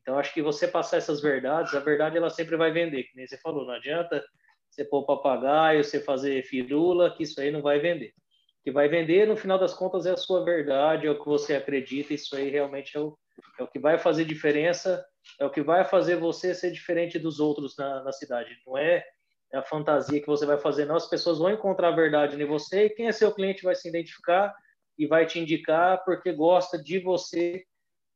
[0.02, 3.26] Então, acho que você passar essas verdades, a verdade ela sempre vai vender, que nem
[3.26, 4.24] você falou, não adianta
[4.70, 8.10] você pôr papagaio, você fazer firula, que isso aí não vai vender.
[8.10, 11.26] O que vai vender, no final das contas, é a sua verdade, é o que
[11.26, 13.18] você acredita, isso aí realmente é o,
[13.60, 15.04] é o que vai fazer diferença,
[15.40, 18.58] é o que vai fazer você ser diferente dos outros na, na cidade.
[18.66, 19.06] Não é
[19.54, 20.96] a fantasia que você vai fazer, não.
[20.96, 23.88] As pessoas vão encontrar a verdade em você e quem é seu cliente vai se
[23.88, 24.54] identificar
[24.98, 27.64] e vai te indicar porque gosta de você,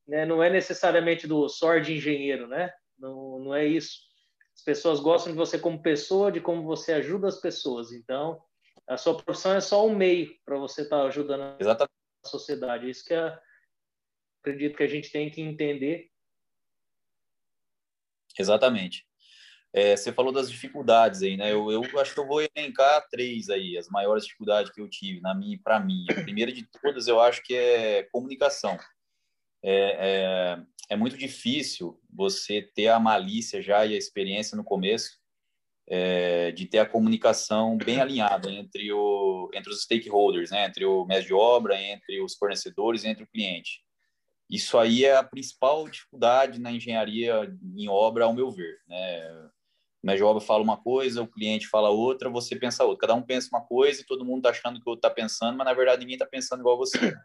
[0.07, 0.25] né?
[0.25, 2.71] Não é necessariamente do sorte de engenheiro, né?
[2.97, 3.99] Não, não é isso.
[4.55, 7.91] As pessoas gostam de você como pessoa, de como você ajuda as pessoas.
[7.91, 8.39] Então,
[8.87, 11.91] a sua profissão é só um meio para você estar tá ajudando Exatamente.
[12.23, 12.89] a sociedade.
[12.89, 13.39] Isso que é,
[14.41, 16.09] acredito que a gente tem que entender.
[18.37, 19.05] Exatamente.
[19.75, 21.51] É, você falou das dificuldades aí, né?
[21.51, 25.19] Eu, eu, acho que eu vou elencar três aí, as maiores dificuldades que eu tive
[25.19, 26.05] na minha para mim.
[26.11, 28.77] A primeira de todas, eu acho que é comunicação.
[29.63, 35.17] É, é, é, muito difícil você ter a malícia já e a experiência no começo
[35.87, 40.67] é, de ter a comunicação bem alinhada entre o entre os stakeholders, né?
[40.67, 43.82] Entre o mestre de obra, entre os fornecedores, entre o cliente.
[44.53, 49.49] Isso aí é a principal dificuldade na engenharia em obra, ao meu ver, né?
[50.21, 53.07] o obra fala uma coisa, o cliente fala outra, você pensa outra.
[53.07, 55.57] Cada um pensa uma coisa e todo mundo está achando que o outro está pensando,
[55.57, 57.17] mas na verdade ninguém está pensando igual você.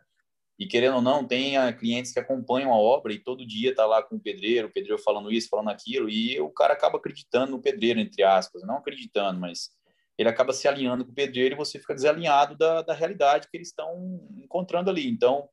[0.58, 3.84] E querendo ou não, tem ah, clientes que acompanham a obra e todo dia está
[3.84, 7.52] lá com o pedreiro, o pedreiro falando isso, falando aquilo, e o cara acaba acreditando
[7.52, 8.62] no pedreiro, entre aspas.
[8.62, 9.70] Não acreditando, mas
[10.16, 13.56] ele acaba se alinhando com o pedreiro e você fica desalinhado da, da realidade que
[13.56, 15.08] eles estão encontrando ali.
[15.08, 15.48] Então,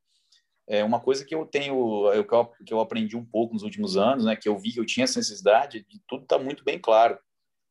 [0.67, 2.25] é uma coisa que eu tenho, eu,
[2.65, 5.03] que eu aprendi um pouco nos últimos anos, né, que eu vi que eu tinha
[5.03, 7.19] essa necessidade de tudo estar tá muito bem claro,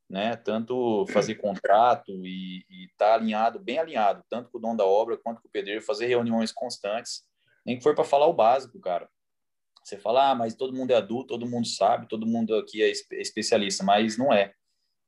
[0.08, 4.84] né, tanto fazer contrato e estar tá alinhado, bem alinhado, tanto com o dono da
[4.84, 7.22] obra quanto com o pedreiro, fazer reuniões constantes,
[7.66, 9.08] nem que for para falar o básico, cara.
[9.82, 12.90] Você fala, ah, mas todo mundo é adulto, todo mundo sabe, todo mundo aqui é
[13.20, 14.54] especialista, mas não é.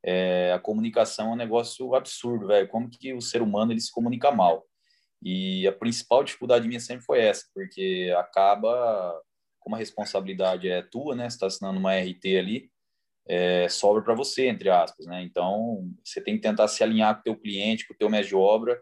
[0.05, 2.68] é a comunicação é um negócio absurdo, velho.
[2.68, 4.66] Como que o ser humano ele se comunica mal?
[5.22, 9.20] E a principal dificuldade minha sempre foi essa, porque acaba,
[9.59, 11.29] como a responsabilidade é tua, né?
[11.29, 12.70] Você está assinando uma RT ali,
[13.29, 15.22] é, sobra para você, entre aspas, né?
[15.22, 18.29] Então, você tem que tentar se alinhar com o teu cliente, com o teu mestre
[18.31, 18.81] de obra,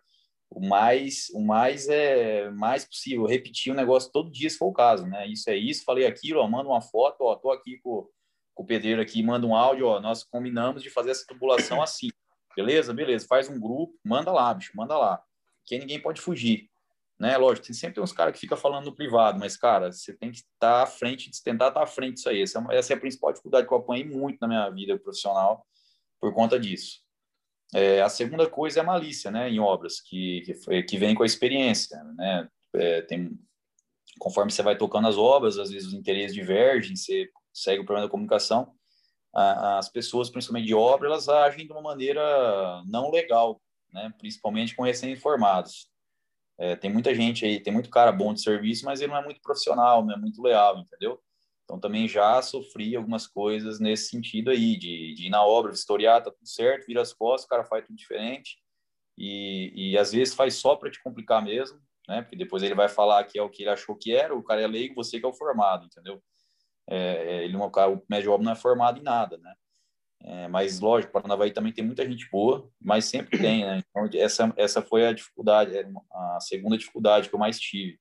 [0.51, 4.73] o mais, o mais é mais possível, repetir o negócio todo dia, se for o
[4.73, 5.27] caso, né?
[5.27, 8.07] Isso é isso, falei aquilo, ó, manda uma foto, ó, tô aqui com,
[8.55, 12.09] com o pedreiro aqui, manda um áudio, ó, nós combinamos de fazer essa tubulação assim,
[12.55, 12.93] beleza?
[12.93, 15.23] Beleza, faz um grupo, manda lá, bicho, manda lá
[15.67, 16.71] que ninguém pode fugir.
[17.19, 17.37] Né?
[17.37, 20.39] Lógico, tem sempre uns caras que ficam falando no privado, mas, cara, você tem que
[20.39, 22.43] estar à frente, tentar estar à frente disso aí.
[22.43, 25.65] Essa é, essa é a principal dificuldade que eu apanhei muito na minha vida profissional
[26.21, 27.03] por conta disso.
[27.73, 31.23] É, a segunda coisa é a malícia, né, em obras, que, que, que vem com
[31.23, 32.49] a experiência, né?
[32.77, 33.39] É, tem,
[34.19, 38.07] conforme você vai tocando as obras, às vezes os interesses divergem, você segue o problema
[38.07, 38.73] da comunicação,
[39.33, 43.61] as pessoas, principalmente de obra, elas agem de uma maneira não legal,
[43.95, 44.13] né?
[44.19, 45.89] principalmente com recém-formados.
[46.59, 49.25] É, tem muita gente aí, tem muito cara bom de serviço, mas ele não é
[49.25, 51.21] muito profissional, não é muito leal, entendeu?
[51.65, 56.23] Então também já sofri algumas coisas nesse sentido aí, de, de ir na obra, historiar,
[56.23, 58.59] tá tudo certo, vira as costas, o cara faz tudo diferente,
[59.17, 62.23] e, e às vezes faz só para te complicar mesmo, né?
[62.23, 64.61] Porque depois ele vai falar que é o que ele achou que era, o cara
[64.61, 66.23] é leigo, você que é o formado, entendeu?
[66.89, 69.55] É, ele, o médio obra não é formado em nada, né?
[70.27, 73.83] É, mas, lógico, Paranavaí também tem muita gente boa, mas sempre tem, né?
[73.91, 77.99] Então, essa, essa foi a dificuldade, é, a segunda dificuldade que eu mais tive.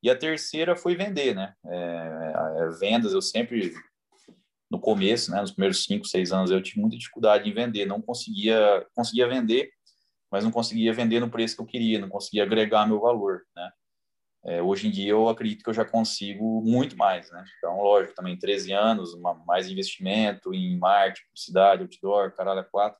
[0.00, 1.52] E a terceira foi vender, né?
[1.66, 3.74] É, é, vendas, eu sempre,
[4.70, 8.00] no começo, né, nos primeiros cinco, seis anos, eu tive muita dificuldade em vender, não
[8.00, 9.70] conseguia, conseguia vender,
[10.30, 13.68] mas não conseguia vender no preço que eu queria, não conseguia agregar meu valor, né?
[14.44, 17.44] É, hoje em dia eu acredito que eu já consigo muito mais, né?
[17.58, 22.98] Então, lógico, também 13 anos, uma, mais investimento em marketing, publicidade, outdoor, caralho, é quatro.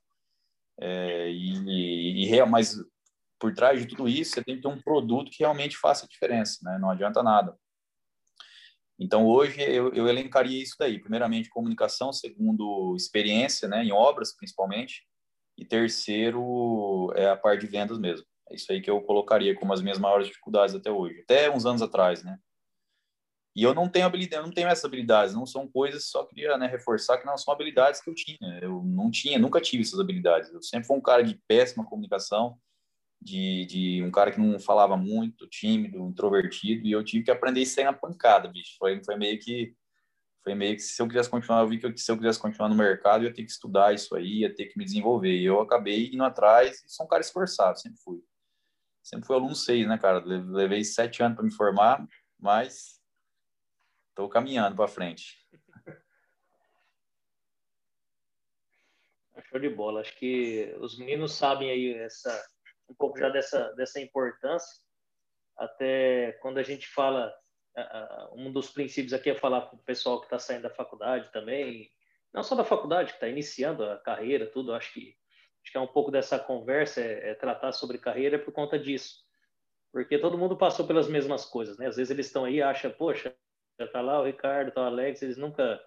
[0.81, 2.77] É, e, e, mas
[3.39, 6.59] por trás de tudo isso, você tem que ter um produto que realmente faça diferença,
[6.63, 6.77] né?
[6.77, 7.57] Não adianta nada.
[8.99, 10.99] Então, hoje eu, eu elencaria isso daí.
[10.99, 12.11] Primeiramente, comunicação.
[12.11, 13.83] Segundo, experiência, né?
[13.83, 15.07] Em obras, principalmente.
[15.57, 18.25] E terceiro, é a parte de vendas mesmo.
[18.49, 21.65] É isso aí que eu colocaria como as minhas maiores dificuldades até hoje, até uns
[21.65, 22.37] anos atrás, né?
[23.55, 26.57] E eu não tenho habilidade, eu não tenho essas habilidades, não são coisas, só queria
[26.57, 28.59] né, reforçar que não são habilidades que eu tinha.
[28.61, 30.51] Eu não tinha, nunca tive essas habilidades.
[30.51, 32.57] Eu sempre fui um cara de péssima comunicação,
[33.21, 37.61] de, de um cara que não falava muito, tímido, introvertido, e eu tive que aprender
[37.61, 38.75] isso aí na pancada, bicho.
[38.77, 39.75] Foi, foi meio que
[40.41, 42.75] foi meio que se eu quisesse continuar, eu vi que se eu quisesse continuar no
[42.75, 45.35] mercado, eu ia ter que estudar isso aí, ia ter que me desenvolver.
[45.35, 48.19] E eu acabei indo atrás e sou um cara esforçado, sempre fui
[49.01, 50.23] sempre fui aluno 6, né, cara?
[50.25, 52.05] Levei sete anos para me formar,
[52.37, 53.01] mas
[54.09, 55.37] estou caminhando para frente.
[59.49, 60.01] Show de bola.
[60.01, 62.47] Acho que os meninos sabem aí essa,
[62.89, 64.81] um pouco já dessa, dessa importância.
[65.57, 67.33] Até quando a gente fala,
[68.33, 71.91] um dos princípios aqui é falar para o pessoal que está saindo da faculdade também,
[72.33, 74.73] não só da faculdade, que está iniciando a carreira, tudo.
[74.73, 75.17] Acho que
[75.69, 79.23] acho que é um pouco dessa conversa, é, é tratar sobre carreira por conta disso.
[79.91, 81.87] Porque todo mundo passou pelas mesmas coisas, né?
[81.87, 83.35] Às vezes eles estão aí, acham, poxa,
[83.79, 85.79] já tá lá o Ricardo, tá o Alex, eles nunca,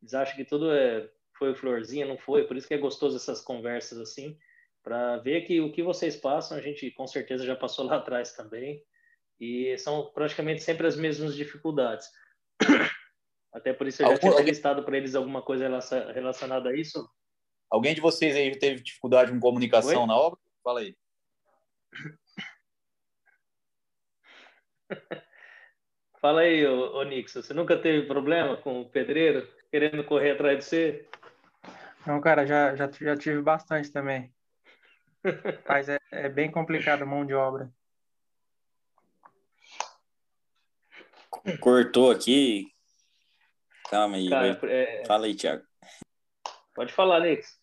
[0.00, 1.08] eles acham que tudo é
[1.38, 4.38] foi florzinha, não foi, por isso que é gostoso essas conversas assim,
[4.82, 8.34] para ver que o que vocês passam, a gente com certeza já passou lá atrás
[8.34, 8.84] também,
[9.40, 12.08] e são praticamente sempre as mesmas dificuldades.
[13.52, 15.68] Até por isso eu já Algum, tinha listado para eles alguma coisa
[16.12, 17.06] relacionada a isso.
[17.72, 20.06] Alguém de vocês aí teve dificuldade com comunicação Oi?
[20.06, 20.38] na obra?
[20.62, 20.94] Fala aí.
[26.20, 30.58] Fala aí, ô, ô Nix, você nunca teve problema com o pedreiro querendo correr atrás
[30.58, 31.08] de você?
[32.06, 34.30] Não, cara, já, já, já tive bastante também.
[35.66, 37.72] Mas é, é bem complicado a mão de obra.
[41.58, 42.70] Cortou aqui.
[43.88, 44.28] Calma aí.
[44.28, 45.06] Cara, é...
[45.06, 45.64] Fala aí, Thiago.
[46.74, 47.61] Pode falar, Alex.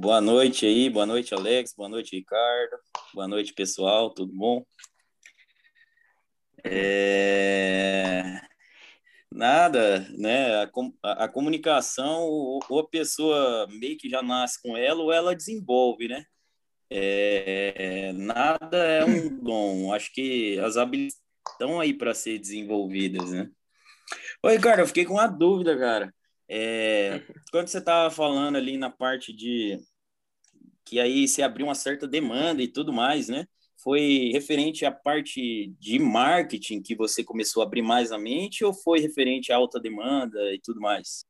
[0.00, 2.78] Boa noite aí, boa noite, Alex, boa noite, Ricardo,
[3.14, 4.64] boa noite, pessoal, tudo bom?
[6.64, 8.40] É...
[9.32, 10.64] Nada, né?
[11.02, 15.36] A, a, comunicação, ou, ou, a pessoa meio que já nasce com ela, ou ela
[15.36, 16.24] desenvolve, né?
[16.90, 19.92] É, nada é um dom.
[19.92, 21.20] Acho que as habilidades
[21.52, 23.48] estão aí para ser desenvolvidas, né?
[24.42, 26.12] Oi, cara, eu fiquei com uma dúvida, cara.
[26.52, 27.22] É,
[27.52, 29.78] quando você estava falando ali na parte de
[30.84, 33.46] que aí se abriu uma certa demanda e tudo mais, né?
[33.82, 38.74] foi referente à parte de marketing que você começou a abrir mais a mente ou
[38.74, 41.24] foi referente à alta demanda e tudo mais?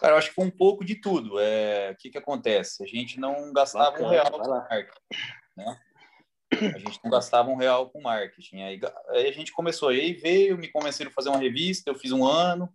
[0.00, 1.38] Cara, eu acho que foi um pouco de tudo.
[1.40, 2.82] É, o que, que acontece?
[2.84, 5.00] A gente não gastava Bacana, um real com marketing,
[5.56, 5.80] né?
[6.52, 8.62] A gente não gastava um real com marketing.
[8.62, 12.12] Aí, aí a gente começou, aí veio, me convenceram a fazer uma revista, eu fiz
[12.12, 12.70] um ano,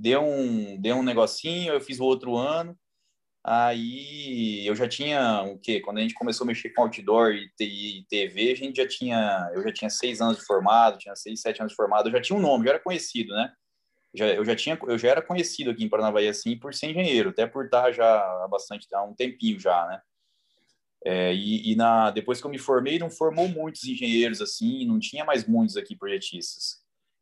[0.00, 2.76] deu um, deu um negocinho, eu fiz o outro ano,
[3.42, 5.80] Aí eu já tinha o quê?
[5.80, 9.62] Quando a gente começou a mexer com outdoor e TV, a gente já tinha, eu
[9.62, 12.38] já tinha seis anos de formado, tinha seis, sete anos de formado, eu já tinha
[12.38, 13.50] um nome, já era conhecido, né?
[14.14, 17.30] Já, eu já tinha, eu já era conhecido aqui em Paranavaí assim por ser engenheiro,
[17.30, 18.04] até por estar já
[18.44, 20.02] há bastante, há um tempinho já, né?
[21.06, 24.98] É, e, e na, depois que eu me formei, não formou muitos engenheiros assim, não
[24.98, 26.79] tinha mais muitos aqui projetistas.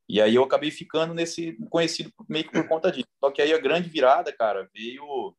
[0.09, 3.07] E aí eu acabei ficando nesse conhecido meio que por conta disso.
[3.21, 5.37] Só que aí a grande virada, cara, veio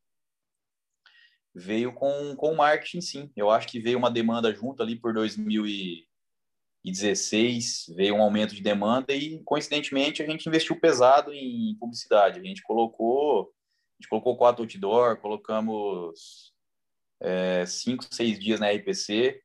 [1.54, 3.32] veio com, com o marketing, sim.
[3.36, 9.14] Eu acho que veio uma demanda junto ali por 2016, veio um aumento de demanda
[9.14, 12.40] e, coincidentemente, a gente investiu pesado em publicidade.
[12.40, 13.46] A gente colocou, a
[14.02, 16.54] gente colocou quatro outdoor, colocamos
[17.20, 19.42] é, cinco, seis dias na RPC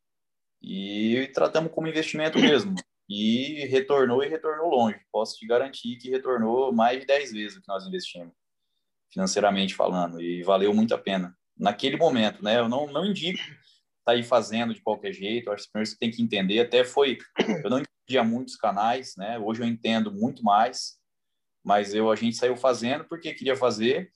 [0.62, 2.74] e tratamos como investimento mesmo.
[3.08, 4.98] E retornou e retornou longe.
[5.12, 8.32] Posso te garantir que retornou mais de 10 vezes o que nós investimos,
[9.12, 12.58] financeiramente falando, e valeu muito a pena naquele momento, né?
[12.58, 13.38] Eu não, não indico
[14.04, 15.50] sair fazendo de qualquer jeito.
[15.50, 16.60] acho que primeiro você tem que entender.
[16.60, 17.18] Até foi,
[17.64, 19.38] eu não entendia muitos canais, né?
[19.38, 20.98] Hoje eu entendo muito mais,
[21.64, 24.12] mas eu a gente saiu fazendo porque queria fazer,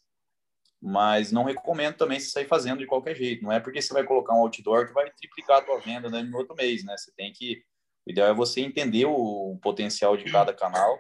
[0.81, 3.43] mas não recomendo também se sair fazendo de qualquer jeito.
[3.43, 6.23] Não é porque você vai colocar um outdoor que vai triplicar a tua venda né,
[6.23, 6.97] no outro mês, né?
[6.97, 7.63] Você tem que
[8.09, 10.99] o ideal é você entender o potencial de cada canal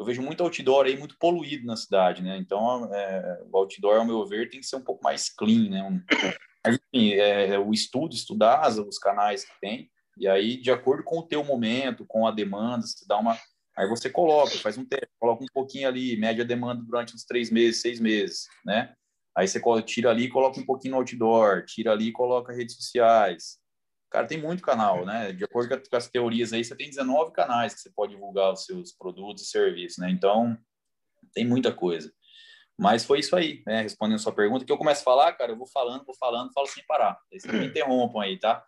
[0.00, 2.38] eu vejo muito outdoor aí muito poluído na cidade, né?
[2.38, 5.82] Então, é, o outdoor, ao meu ver, tem que ser um pouco mais clean, né?
[5.82, 6.02] Um,
[6.66, 11.22] enfim, é, o estudo, estudar os canais que tem, e aí, de acordo com o
[11.22, 13.38] teu momento, com a demanda, você dá uma...
[13.76, 17.50] Aí você coloca, faz um teste, coloca um pouquinho ali, média demanda durante uns três
[17.50, 18.94] meses, seis meses, né?
[19.36, 22.74] Aí você tira ali e coloca um pouquinho no outdoor, tira ali e coloca redes
[22.74, 23.58] sociais,
[24.10, 25.32] Cara, tem muito canal, né?
[25.32, 28.64] De acordo com as teorias aí, você tem 19 canais que você pode divulgar os
[28.64, 30.10] seus produtos e serviços, né?
[30.10, 30.58] Então,
[31.32, 32.12] tem muita coisa.
[32.76, 33.82] Mas foi isso aí, né?
[33.82, 36.52] Respondendo a sua pergunta, que eu começo a falar, cara, eu vou falando, vou falando,
[36.52, 37.20] falo sem parar.
[37.32, 38.64] Aí vocês me interrompam aí, tá?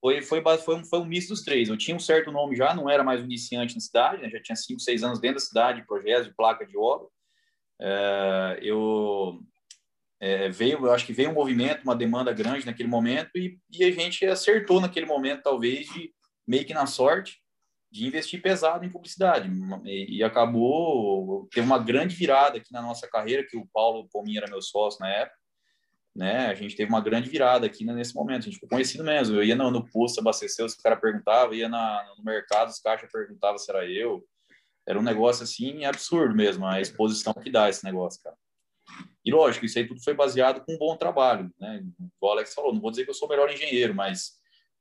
[0.00, 1.68] Foi, foi, foi, um, foi um misto dos três.
[1.68, 4.28] Eu tinha um certo nome já, não era mais um iniciante na cidade, né?
[4.28, 7.06] já tinha 5, 6 anos dentro da cidade, projetos de placa de obra.
[7.80, 9.40] É, eu
[10.24, 13.84] é, veio, eu acho que veio um movimento, uma demanda grande naquele momento e, e
[13.84, 16.14] a gente acertou naquele momento, talvez, de
[16.48, 17.42] meio que na sorte,
[17.92, 19.50] de investir pesado em publicidade.
[19.84, 24.40] E, e, acabou, teve uma grande virada aqui na nossa carreira, que o Paulo Pominha
[24.40, 25.36] era meu sócio na época,
[26.16, 26.46] né?
[26.46, 29.36] A gente teve uma grande virada aqui nesse momento, a gente ficou conhecido mesmo.
[29.36, 33.10] Eu ia no, no posto abastecer, os caras perguntavam, ia na, no mercado, os caixas
[33.12, 34.24] perguntavam se era eu.
[34.86, 38.36] Era um negócio assim absurdo mesmo, a exposição que dá esse negócio, cara.
[39.24, 41.82] E lógico, isso aí tudo foi baseado com um bom trabalho, né?
[42.20, 44.32] O Alex falou, não vou dizer que eu sou o melhor engenheiro, mas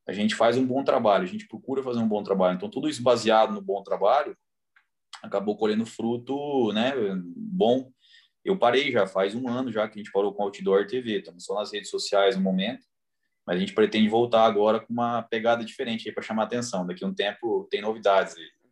[0.08, 2.58] a gente faz um bom trabalho, a gente procura fazer um bom trabalho.
[2.58, 4.38] Então, tudo isso baseado no bom trabalho
[5.22, 6.92] acabou colhendo fruto, né?
[7.36, 7.90] Bom.
[8.44, 11.46] Eu parei já faz um ano já que a gente parou com Outdoor TV, estamos
[11.46, 12.84] só nas redes sociais no momento,
[13.48, 16.86] mas a gente pretende voltar agora com uma pegada diferente aí para chamar atenção.
[16.86, 18.63] Daqui a um tempo tem novidades aí.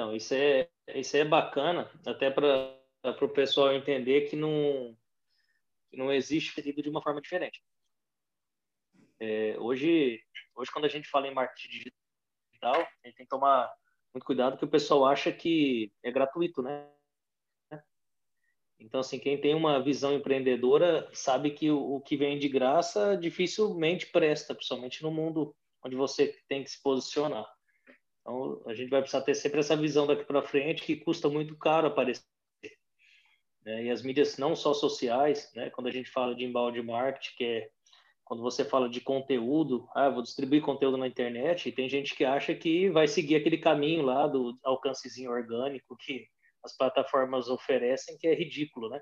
[0.00, 2.74] Então, isso é, isso é bacana, até para
[3.20, 4.96] o pessoal entender que não,
[5.90, 7.62] que não existe pedido de uma forma diferente.
[9.20, 10.18] É, hoje,
[10.54, 13.70] hoje, quando a gente fala em marketing digital, a gente tem que tomar
[14.14, 16.90] muito cuidado que o pessoal acha que é gratuito, né?
[18.78, 23.18] Então, assim, quem tem uma visão empreendedora sabe que o, o que vem de graça
[23.18, 27.46] dificilmente presta, principalmente no mundo onde você tem que se posicionar.
[28.20, 31.56] Então, a gente vai precisar ter sempre essa visão daqui para frente que custa muito
[31.56, 32.24] caro aparecer.
[33.64, 33.84] Né?
[33.84, 35.70] E as mídias não só sociais, né?
[35.70, 37.70] quando a gente fala de embalde marketing, que é
[38.30, 42.24] quando você fala de conteúdo, ah, vou distribuir conteúdo na internet, e tem gente que
[42.24, 46.28] acha que vai seguir aquele caminho lá do alcancezinho orgânico que
[46.62, 49.00] as plataformas oferecem, que é ridículo, né?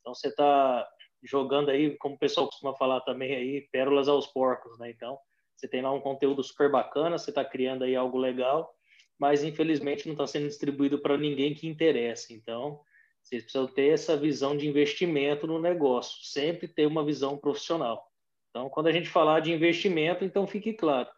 [0.00, 0.88] Então você está
[1.24, 4.90] jogando aí, como o pessoal costuma falar também aí, pérolas aos porcos, né?
[4.90, 5.18] Então
[5.58, 8.72] você tem lá um conteúdo super bacana, você está criando aí algo legal,
[9.18, 12.32] mas infelizmente não está sendo distribuído para ninguém que interessa.
[12.32, 12.80] Então
[13.20, 18.06] vocês precisam ter essa visão de investimento no negócio, sempre ter uma visão profissional.
[18.50, 21.08] Então, quando a gente falar de investimento, então fique claro.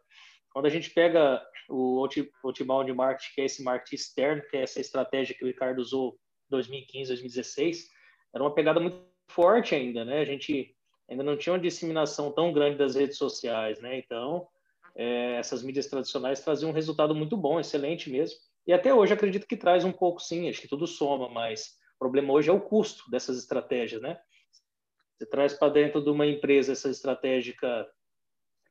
[0.50, 2.04] Quando a gente pega o
[2.42, 6.18] outbound marketing, que é esse marketing externo, que é essa estratégia que o Ricardo usou
[6.48, 7.88] em 2015, 2016,
[8.34, 10.20] era uma pegada muito forte ainda, né?
[10.20, 10.74] A gente
[11.10, 13.98] ainda não tinha uma disseminação tão grande das redes sociais, né?
[13.98, 14.46] Então,
[14.94, 18.38] é, essas mídias tradicionais traziam um resultado muito bom, excelente mesmo.
[18.66, 21.98] E até hoje acredito que traz um pouco, sim, acho que tudo soma, mas o
[21.98, 24.20] problema hoje é o custo dessas estratégias, né?
[25.18, 27.86] Você traz para dentro de uma empresa essa estratégica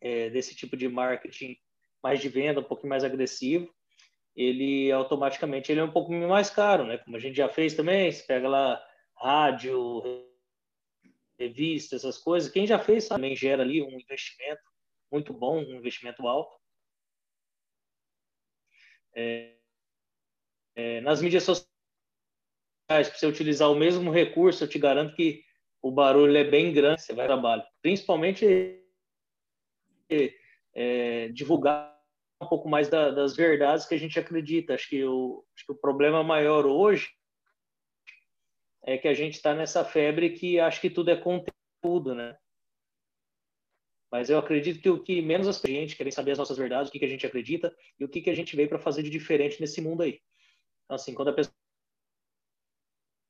[0.01, 1.57] é, desse tipo de marketing
[2.01, 3.69] mais de venda, um pouquinho mais agressivo,
[4.35, 6.97] ele automaticamente ele é um pouco mais caro, né?
[6.99, 8.81] Como a gente já fez também, você pega lá
[9.17, 10.01] rádio,
[11.39, 12.51] revista, essas coisas.
[12.51, 14.61] Quem já fez também gera ali um investimento
[15.11, 16.59] muito bom, um investimento alto.
[19.15, 19.55] É,
[20.75, 21.69] é, nas mídias sociais,
[22.87, 25.43] para você utilizar o mesmo recurso, eu te garanto que
[25.81, 27.63] o barulho é bem grande, você vai trabalho.
[27.81, 28.83] Principalmente
[30.73, 31.97] é, divulgar
[32.41, 34.73] um pouco mais da, das verdades que a gente acredita.
[34.73, 37.09] Acho que, o, acho que o problema maior hoje
[38.83, 42.37] é que a gente está nessa febre que acha que tudo é conteúdo, né?
[44.11, 46.91] Mas eu acredito que o que menos as gente querem saber as nossas verdades, o
[46.91, 49.09] que, que a gente acredita e o que, que a gente veio para fazer de
[49.09, 50.21] diferente nesse mundo aí.
[50.85, 51.53] Então, assim, quando a pessoa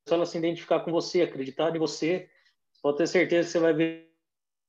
[0.09, 2.29] ela se identificar com você, acreditar em você,
[2.81, 3.73] pode ter certeza que você vai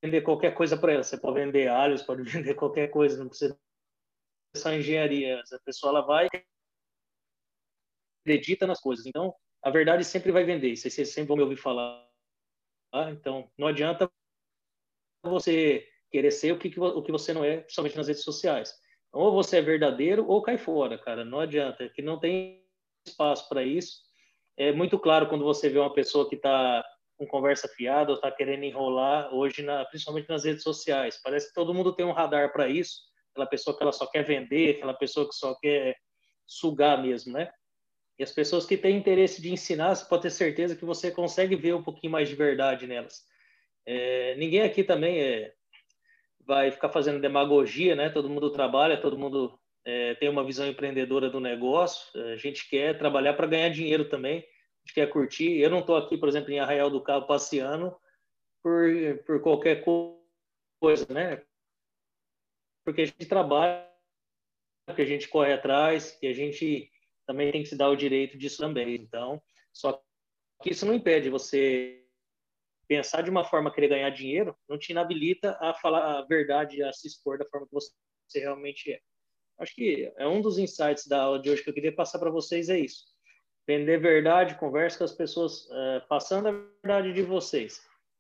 [0.03, 1.05] vender qualquer coisa para ela.
[1.05, 3.59] Você pode vender alhos, pode vender qualquer coisa, não precisa
[4.57, 5.41] só engenharia.
[5.41, 6.29] A pessoa ela vai
[8.21, 9.07] acredita nas coisas.
[9.07, 10.69] Então, a verdade sempre vai vender.
[10.69, 12.07] Isso vocês sempre vão me ouvir falar.
[12.93, 13.11] Tá?
[13.11, 14.11] Então, não adianta
[15.23, 18.75] você querer ser o que, o que você não é, principalmente nas redes sociais.
[19.13, 21.25] Ou você é verdadeiro ou cai fora, cara.
[21.25, 22.65] Não adianta, que não tem
[23.07, 24.01] espaço para isso.
[24.57, 26.85] É muito claro quando você vê uma pessoa que está
[27.17, 31.21] com conversa fiada ou está querendo enrolar hoje, na, principalmente nas redes sociais.
[31.23, 33.03] Parece que todo mundo tem um radar para isso.
[33.33, 35.97] Aquela pessoa que ela só quer vender, aquela pessoa que só quer
[36.47, 37.51] sugar mesmo, né?
[38.21, 41.57] E as pessoas que têm interesse de ensinar, você pode ter certeza que você consegue
[41.57, 43.25] ver um pouquinho mais de verdade nelas.
[43.87, 45.55] É, ninguém aqui também é,
[46.47, 48.11] vai ficar fazendo demagogia, né?
[48.11, 52.07] Todo mundo trabalha, todo mundo é, tem uma visão empreendedora do negócio.
[52.33, 54.47] A gente quer trabalhar para ganhar dinheiro também
[54.91, 55.59] gente quer curtir.
[55.59, 57.97] Eu não estou aqui, por exemplo, em Arraial do Cabo passeando
[58.63, 58.89] por,
[59.25, 59.85] por qualquer
[60.81, 61.43] coisa, né?
[62.85, 63.89] Porque a gente trabalha,
[64.95, 66.91] que a gente corre atrás e a gente
[67.31, 68.95] também tem que se dar o direito disso também.
[68.95, 69.41] Então,
[69.73, 70.03] só
[70.63, 72.05] que isso não impede você
[72.89, 76.93] pensar de uma forma querer ganhar dinheiro, não te inabilita a falar a verdade, a
[76.93, 79.01] se expor da forma que você realmente é.
[79.59, 82.31] Acho que é um dos insights da aula de hoje que eu queria passar para
[82.31, 83.05] vocês é isso
[83.71, 86.53] vender verdade, converse com as pessoas, é, passando a
[86.83, 87.75] verdade de vocês.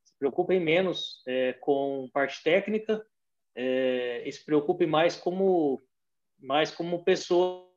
[0.04, 3.04] Se preocupem menos é, com parte técnica
[3.56, 5.82] é, e se preocupem mais como
[6.38, 7.69] mais como pessoas,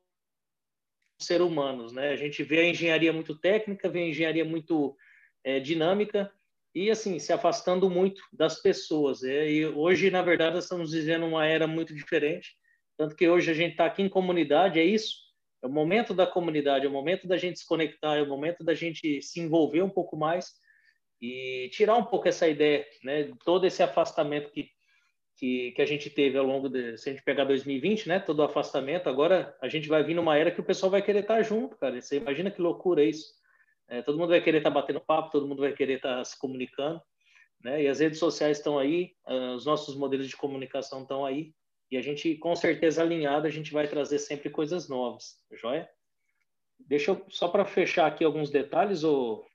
[1.23, 2.09] ser humanos, né?
[2.09, 4.95] A gente vê a engenharia muito técnica, vê a engenharia muito
[5.43, 6.31] é, dinâmica
[6.75, 9.23] e assim se afastando muito das pessoas.
[9.23, 12.55] É, e hoje, na verdade, estamos vivendo uma era muito diferente,
[12.97, 15.15] tanto que hoje a gente está aqui em comunidade, é isso
[15.63, 18.63] É o momento da comunidade, é o momento da gente se conectar, é o momento
[18.63, 20.51] da gente se envolver um pouco mais
[21.21, 23.31] e tirar um pouco essa ideia, né?
[23.45, 24.69] Todo esse afastamento que,
[25.35, 28.19] que, que a gente teve ao longo de, se a gente pegar 2020, né?
[28.19, 31.21] Todo o afastamento, agora a gente vai vir numa era que o pessoal vai querer
[31.21, 31.99] estar junto, cara.
[31.99, 33.33] Você imagina que loucura isso?
[33.87, 37.01] É, todo mundo vai querer estar batendo papo, todo mundo vai querer estar se comunicando,
[37.63, 37.83] né?
[37.83, 41.53] E as redes sociais estão aí, uh, os nossos modelos de comunicação estão aí,
[41.91, 45.87] e a gente, com certeza, alinhado, a gente vai trazer sempre coisas novas, joia?
[46.79, 49.45] Deixa eu, só para fechar aqui alguns detalhes, o,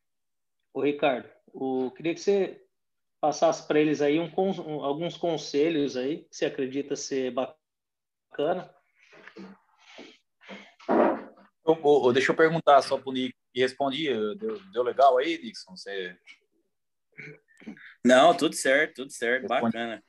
[0.73, 2.61] o Ricardo, o, queria que você
[3.21, 8.73] passasse para eles aí um, um, alguns conselhos aí, que você acredita ser bacana.
[11.67, 14.07] Eu, deixa eu perguntar só para o Nick, e respondi,
[14.37, 15.77] deu, deu legal aí, Dixon?
[15.77, 16.17] Você...
[18.05, 20.03] Não, tudo certo, tudo certo, Respondi, bacana.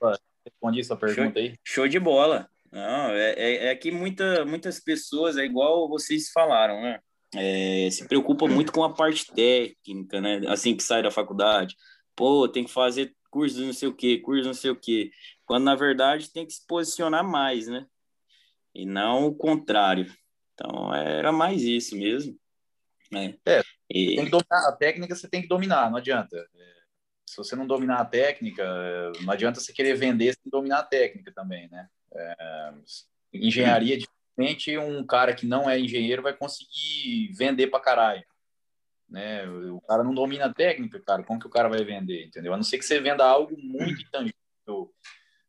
[0.46, 1.56] Respondi sua pergunta show, aí.
[1.66, 2.50] Show de bola.
[2.72, 7.00] Não, é, é, é que muita, muitas pessoas, é igual vocês falaram, né?
[7.36, 10.42] É, se preocupa muito com a parte técnica, né?
[10.48, 11.76] Assim que sai da faculdade.
[12.20, 15.10] Pô, tem que fazer curso não sei o quê, curso não sei o quê.
[15.46, 17.86] Quando, na verdade, tem que se posicionar mais, né?
[18.76, 20.14] E não o contrário.
[20.54, 22.38] Então, era mais isso mesmo.
[23.10, 23.38] Né?
[23.46, 24.18] É, e...
[24.18, 26.36] tem que dominar, a técnica você tem que dominar, não adianta.
[26.36, 26.74] É,
[27.26, 28.66] se você não dominar a técnica,
[29.22, 31.88] não adianta você querer vender sem dominar a técnica também, né?
[32.14, 32.74] É,
[33.34, 38.26] engenharia, dificilmente um cara que não é engenheiro vai conseguir vender para caralho.
[39.10, 39.48] Né?
[39.50, 42.54] O cara não domina a técnica, cara, como que o cara vai vender, entendeu?
[42.54, 44.94] A não ser que você venda algo muito intangível,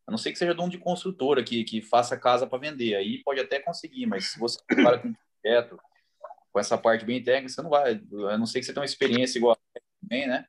[0.07, 3.21] a não ser que seja dono de construtora que, que faça casa para vender, aí
[3.23, 5.79] pode até conseguir, mas se você trabalha com projeto,
[6.51, 8.85] com essa parte bem técnica, você não vai, a não ser que você tenha uma
[8.85, 10.45] experiência igual a também, né?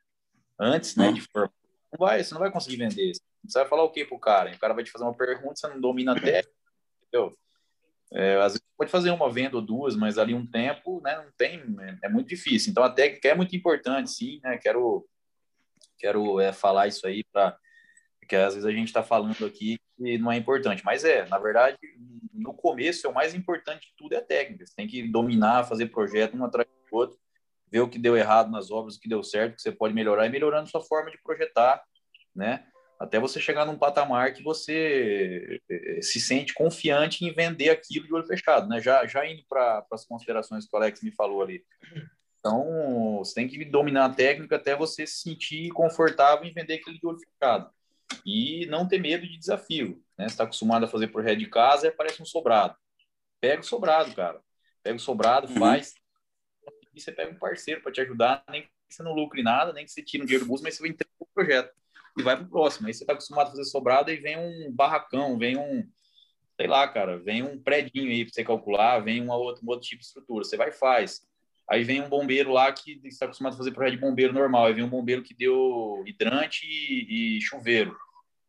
[0.59, 1.51] antes, né, de formar,
[1.91, 3.11] não vai, você não vai conseguir vender.
[3.45, 4.51] Você vai falar o que pro cara?
[4.51, 6.49] O cara vai te fazer uma pergunta, você não domina a técnica,
[7.01, 7.37] entendeu?
[8.13, 11.31] É, às vezes pode fazer uma venda ou duas, mas ali um tempo, né, não
[11.37, 12.71] tem, é, é muito difícil.
[12.71, 14.57] Então a técnica é muito importante, sim, né?
[14.57, 15.07] Quero
[15.97, 17.57] quero é, falar isso aí para
[18.27, 21.37] que às vezes a gente está falando aqui e não é importante, mas é, na
[21.37, 21.77] verdade,
[22.33, 24.65] no começo é o mais importante de tudo é a técnica.
[24.65, 27.17] Você tem que dominar, fazer projeto um atrás do outro
[27.73, 30.27] ver o que deu errado nas obras, o que deu certo, que você pode melhorar
[30.27, 31.83] e melhorando sua forma de projetar,
[32.35, 32.67] né?
[33.03, 38.13] Até você chegar num patamar que você eh, se sente confiante em vender aquilo de
[38.13, 38.79] olho fechado, né?
[38.79, 41.65] Já, já indo para as considerações que o Alex me falou ali.
[42.39, 46.97] Então, você tem que dominar a técnica até você se sentir confortável em vender aquilo
[46.97, 47.69] de olho fechado.
[48.25, 50.01] E não ter medo de desafio.
[50.17, 50.29] Né?
[50.29, 52.77] Você está acostumado a fazer projeto de casa, parece um sobrado.
[53.41, 54.39] Pega o sobrado, cara.
[54.81, 55.59] Pega o sobrado, uhum.
[55.59, 55.93] faz,
[56.93, 59.83] e você pega um parceiro para te ajudar, nem que você não lucre nada, nem
[59.83, 61.82] que você tire um dinheiro do bolso, mas você vai entregar o projeto
[62.17, 62.87] e vai para o próximo.
[62.87, 65.87] Aí você está acostumado a fazer sobrado e vem um barracão, vem um,
[66.55, 69.87] sei lá, cara, vem um predinho aí para você calcular, vem uma outra, um outro
[69.87, 70.43] tipo de estrutura.
[70.43, 71.21] Você vai e faz.
[71.69, 74.65] Aí vem um bombeiro lá que está acostumado a fazer projeto de bombeiro normal.
[74.65, 77.95] Aí vem um bombeiro que deu hidrante e, e chuveiro.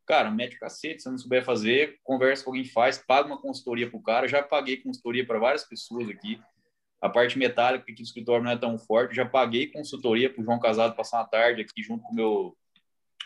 [0.06, 3.88] Cara, mete o cacete, se não souber fazer, conversa com alguém faz, paga uma consultoria
[3.88, 4.28] pro cara.
[4.28, 6.38] Já paguei consultoria para várias pessoas aqui.
[7.00, 9.14] A parte metálica aqui do escritório não é tão forte.
[9.14, 12.56] Já paguei consultoria para o João Casado passar uma tarde aqui junto com meu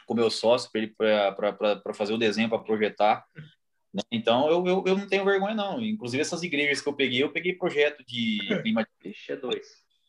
[0.09, 3.27] com meu sócio para fazer o desenho para projetar.
[3.93, 4.03] Né?
[4.11, 5.83] Então eu, eu, eu não tenho vergonha não.
[5.83, 9.13] Inclusive essas igrejas que eu peguei, eu peguei projeto de climatização.
[9.29, 9.67] é dois.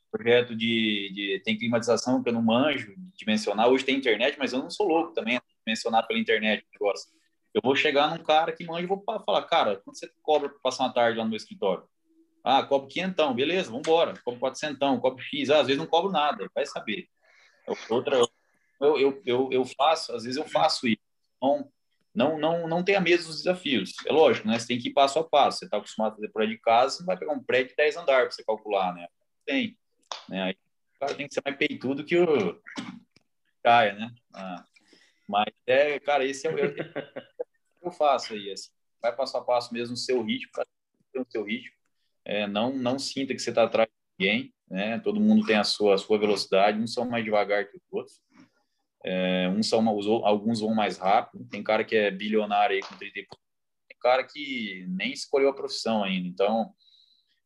[0.10, 3.68] Projeto de, de tem climatização que eu não manjo dimensionar.
[3.68, 5.38] Hoje tem internet, mas eu não sou louco também
[5.68, 7.12] mencionar pela internet o negócio.
[7.54, 10.60] Eu vou chegar num cara que manja e vou falar, cara, quanto você cobra para
[10.60, 11.84] passar uma tarde lá no meu escritório?
[12.42, 14.14] Ah, cobro quinhentão, beleza, vamos embora.
[14.24, 15.50] Cobro quatrocentão, cobro X.
[15.50, 17.08] Ah, às vezes não cobro nada, vai saber.
[17.90, 18.18] Outra,
[18.80, 21.02] eu, eu, eu, eu faço, às vezes eu faço isso.
[21.38, 21.72] Então,
[22.14, 23.94] não, não, não tenha medo dos desafios.
[24.06, 24.58] É lógico, né?
[24.58, 25.60] Você tem que ir passo a passo.
[25.60, 27.98] Você está acostumado a fazer prédio de casa, não vai pegar um prédio de 10
[27.98, 29.08] andares para você calcular, né?
[29.46, 29.78] Tem.
[30.28, 30.44] Né?
[30.44, 30.58] Aí,
[30.96, 32.62] o cara tem que ser mais peitudo que o
[33.64, 34.14] caia, né?
[34.34, 34.64] Ah,
[35.28, 36.74] mas, é, cara, esse é o eu,
[37.84, 38.52] eu faço aí.
[38.52, 38.70] Assim.
[39.02, 40.52] Vai passo a passo mesmo no seu ritmo,
[41.16, 41.80] o seu ritmo
[42.30, 45.00] é, não, não sinta que você está atrás de ninguém, né?
[45.00, 48.22] Todo mundo tem a sua, a sua velocidade, uns são mais devagar que os outros,
[49.06, 49.88] é, uns são,
[50.26, 54.86] alguns vão mais rápido, tem cara que é bilionário aí com 30 tem cara que
[54.90, 56.74] nem escolheu a profissão ainda, então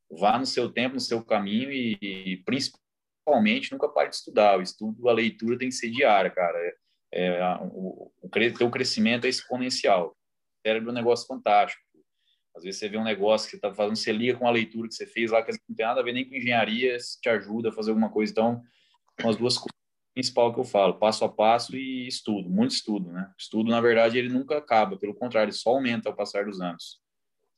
[0.10, 4.62] vá no seu tempo, no seu caminho e, e principalmente nunca pare de estudar, o
[4.62, 6.58] estudo, a leitura tem que ser diária, cara,
[7.12, 8.30] é, é, o, o,
[8.62, 11.82] o crescimento é exponencial, o cérebro é um negócio fantástico,
[12.56, 14.88] às vezes você vê um negócio que você está fazendo, você liga com a leitura
[14.88, 17.70] que você fez lá, que não tem nada a ver nem com engenharia, te ajuda
[17.70, 18.32] a fazer alguma coisa.
[18.32, 18.62] Então,
[19.20, 19.83] são as duas coisas
[20.14, 23.32] principais que eu falo, passo a passo e estudo, muito estudo, né?
[23.38, 27.02] Estudo, na verdade, ele nunca acaba, pelo contrário, ele só aumenta ao passar dos anos.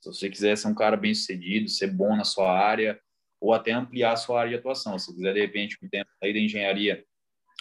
[0.02, 3.00] Se você quiser ser um cara bem sucedido, ser bom na sua área,
[3.42, 4.98] ou até ampliar a sua área de atuação.
[4.98, 7.04] Se quiser, de repente, o tempo, sair da engenharia,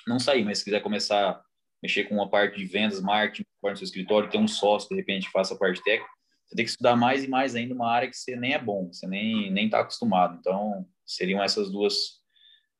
[0.07, 1.43] não sair, mas se quiser começar a
[1.83, 5.31] mexer com uma parte de vendas, marketing, no seu escritório, ter um sócio, de repente,
[5.31, 6.11] faça a parte técnica,
[6.47, 8.93] você tem que estudar mais e mais ainda uma área que você nem é bom,
[8.93, 10.37] você nem nem está acostumado.
[10.39, 12.23] Então, seriam essas duas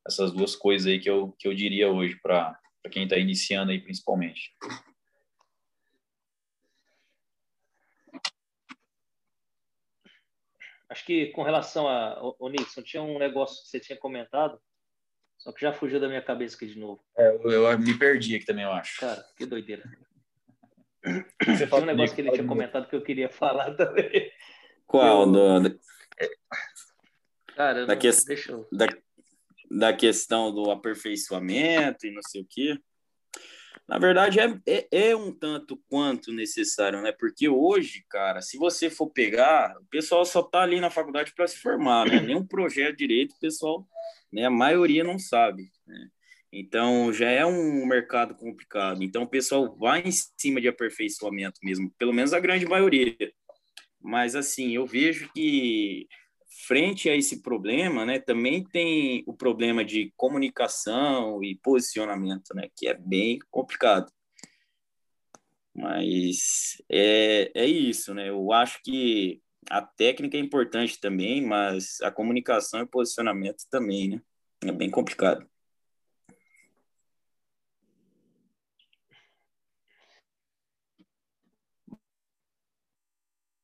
[0.07, 2.59] essas duas coisas aí que eu, que eu diria hoje para
[2.91, 4.55] quem está iniciando aí, principalmente.
[10.89, 14.61] Acho que com relação a o Nixon, tinha um negócio que você tinha comentado,
[15.39, 17.03] só que já fugiu da minha cabeça aqui de novo.
[17.17, 19.01] É, eu, eu, me perdi aqui também, eu acho.
[19.01, 19.83] Cara, que doideira.
[21.47, 24.31] Você tinha um negócio que ele tinha comentado que eu queria falar também.
[24.87, 25.23] Qual?
[25.23, 25.61] Eu...
[25.63, 25.81] Do...
[27.57, 28.01] Cara, da, não...
[28.01, 28.09] que...
[28.09, 28.69] eu...
[28.73, 28.87] da...
[29.79, 32.79] da questão do aperfeiçoamento e não sei o quê
[33.87, 37.13] na verdade, é, é, é, um tanto quanto necessário, né?
[37.13, 41.47] Porque hoje, cara, se você for pegar, o pessoal só tá ali na faculdade para
[41.47, 42.19] se formar, né?
[42.21, 43.87] Nenhum projeto direito, o pessoal,
[44.33, 44.47] né?
[44.47, 46.09] A maioria não sabe, né?
[46.51, 49.03] Então, já é um mercado complicado.
[49.03, 53.15] Então, o pessoal vai em cima de aperfeiçoamento mesmo, pelo menos a grande maioria.
[54.01, 56.07] Mas, assim, eu vejo que
[56.67, 62.89] frente a esse problema, né, também tem o problema de comunicação e posicionamento, né, que
[62.89, 64.11] é bem complicado.
[65.75, 68.29] Mas é, é isso, né?
[68.29, 74.23] Eu acho que a técnica é importante também, mas a comunicação e posicionamento também, né?
[74.65, 75.49] É bem complicado.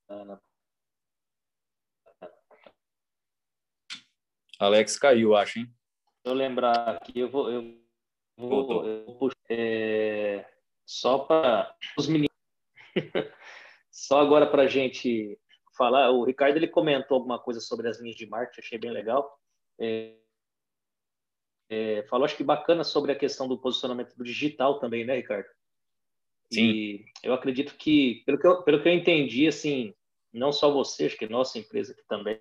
[0.09, 0.41] Ana,
[4.61, 5.75] Alex caiu, acho, hein?
[6.25, 7.81] eu lembrar aqui, eu vou, eu
[8.37, 10.45] vou, eu vou é,
[10.85, 12.31] só para os meninos,
[13.91, 15.39] só agora para a gente
[15.77, 16.11] falar.
[16.11, 19.39] O Ricardo ele comentou alguma coisa sobre as linhas de marketing, achei bem legal.
[19.81, 20.15] É,
[21.71, 25.49] é, falou, acho que bacana sobre a questão do posicionamento do digital também, né, Ricardo?
[26.53, 26.71] Sim.
[26.71, 29.95] E eu acredito que, pelo que eu, pelo que eu entendi, assim,
[30.33, 32.41] não só você, acho que nossa empresa aqui também,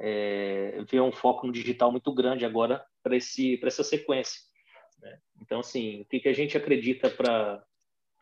[0.00, 4.40] é, um foco no digital muito grande agora para essa sequência.
[4.98, 5.20] Né?
[5.40, 7.62] Então, assim, o que, que a gente acredita para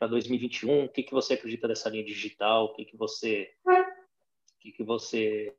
[0.00, 0.84] 2021?
[0.84, 2.66] O que, que você acredita dessa linha digital?
[2.66, 5.54] O que, que você, o que, que você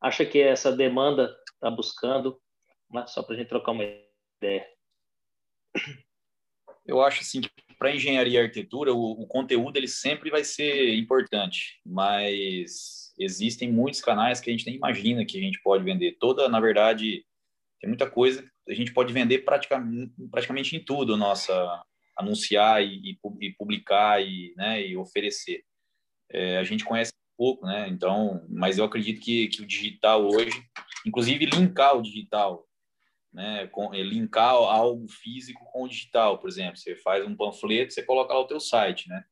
[0.00, 2.40] acha que essa demanda está buscando?
[3.06, 4.66] Só para a gente trocar uma ideia.
[6.84, 10.94] Eu acho assim que para engenharia e arquitetura o, o, conteúdo ele sempre vai ser
[10.96, 16.16] importante, mas existem muitos canais que a gente nem imagina que a gente pode vender.
[16.18, 17.24] Toda, na verdade,
[17.80, 21.84] tem muita coisa a gente pode vender praticamente, praticamente em tudo, nossa
[22.16, 25.64] anunciar e, e publicar e, né, e oferecer.
[26.30, 27.88] É, a gente conhece pouco, né?
[27.88, 30.52] Então, mas eu acredito que, que o digital hoje,
[31.06, 32.66] inclusive linkar o digital,
[33.32, 33.66] né?
[33.68, 38.02] Com, é, linkar algo físico com o digital, por exemplo, você faz um panfleto, você
[38.02, 39.24] coloca lá o teu site, né?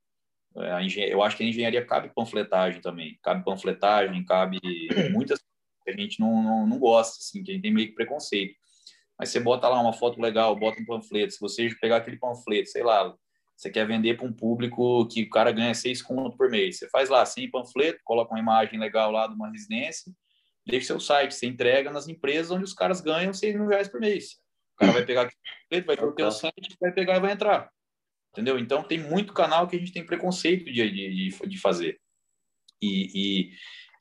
[0.56, 4.58] É, eu acho que a engenharia cabe panfletagem também, cabe panfletagem, cabe
[5.12, 5.38] muitas
[5.84, 8.54] que a gente não, não, não gosta, assim, que a gente tem meio que preconceito.
[9.18, 12.68] Mas você bota lá uma foto legal, bota um panfleto, se você pegar aquele panfleto,
[12.68, 13.14] sei lá,
[13.56, 16.88] você quer vender para um público que o cara ganha seis conto por mês, você
[16.88, 20.12] faz lá 100 panfleto, coloca uma imagem legal lá de uma residência,
[20.64, 24.00] deixa seu site, você entrega nas empresas onde os caras ganham seis mil reais por
[24.00, 24.36] mês.
[24.74, 27.32] O cara vai pegar aquele panfleto, vai ter o teu site, vai pegar e vai
[27.32, 27.68] entrar
[28.38, 28.56] entendeu?
[28.56, 32.00] Então tem muito canal que a gente tem preconceito de, de, de fazer.
[32.80, 33.50] E,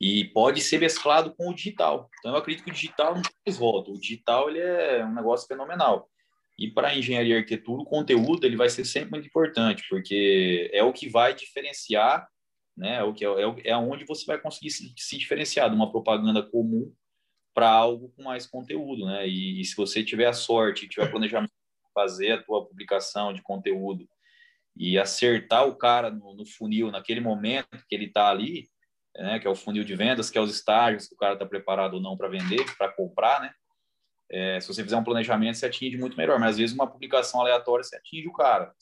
[0.00, 2.08] e, e, pode ser mesclado com o digital.
[2.20, 3.90] Então eu acredito que o digital não mais volta.
[3.90, 6.08] O digital ele é um negócio fenomenal.
[6.56, 10.84] E para engenharia e arquitetura, o conteúdo ele vai ser sempre muito importante, porque é
[10.84, 12.28] o que vai diferenciar,
[12.76, 12.96] né?
[12.96, 15.90] É o que é, é, é onde você vai conseguir se, se diferenciar de uma
[15.90, 16.92] propaganda comum
[17.52, 19.26] para algo com mais conteúdo, né?
[19.26, 23.42] E, e, se você tiver a sorte, tiver planejamento de fazer a tua publicação de
[23.42, 24.08] conteúdo
[24.78, 28.68] e acertar o cara no, no funil naquele momento que ele está ali,
[29.16, 31.44] né, que é o funil de vendas, que é os estágios que o cara está
[31.44, 33.52] preparado ou não para vender, para comprar, né?
[34.30, 37.40] É, se você fizer um planejamento, você atinge muito melhor, mas às vezes uma publicação
[37.40, 38.72] aleatória você atinge o cara,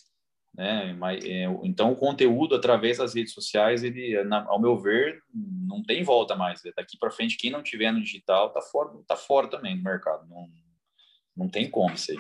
[0.53, 0.92] né?
[0.92, 5.82] Mas, é, então o conteúdo através das redes sociais, ele, na, ao meu ver, não
[5.82, 6.61] tem volta mais.
[6.76, 10.28] Daqui para frente, quem não tiver no digital tá fora, tá fora também do mercado.
[10.28, 10.47] Não,
[11.34, 12.18] não tem como isso aí.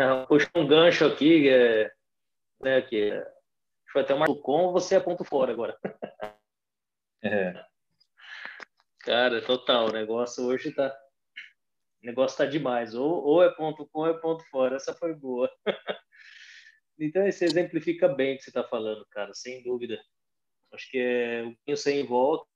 [0.00, 1.92] Não, puxa um gancho aqui, é,
[2.62, 3.32] né, que é,
[3.92, 5.78] foi até uma com você é ponto fora agora.
[7.22, 7.52] É.
[9.00, 10.88] Cara, total, o negócio hoje tá
[12.02, 12.94] O negócio tá demais.
[12.94, 14.76] Ou, ou é ponto com ou é ponto fora.
[14.76, 15.52] Essa foi boa.
[16.98, 20.02] então, isso exemplifica bem o que você está falando, cara, sem dúvida.
[20.72, 22.49] Acho que é o pinho sem volta.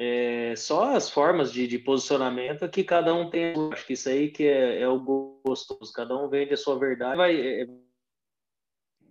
[0.00, 3.52] É, só as formas de, de, posicionamento que cada um tem.
[3.72, 5.00] Acho que isso aí que é, é o
[5.44, 5.92] gostoso.
[5.92, 7.16] Cada um vende a sua verdade.
[7.16, 7.66] Vai, é,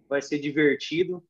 [0.07, 1.21] vai ser divertido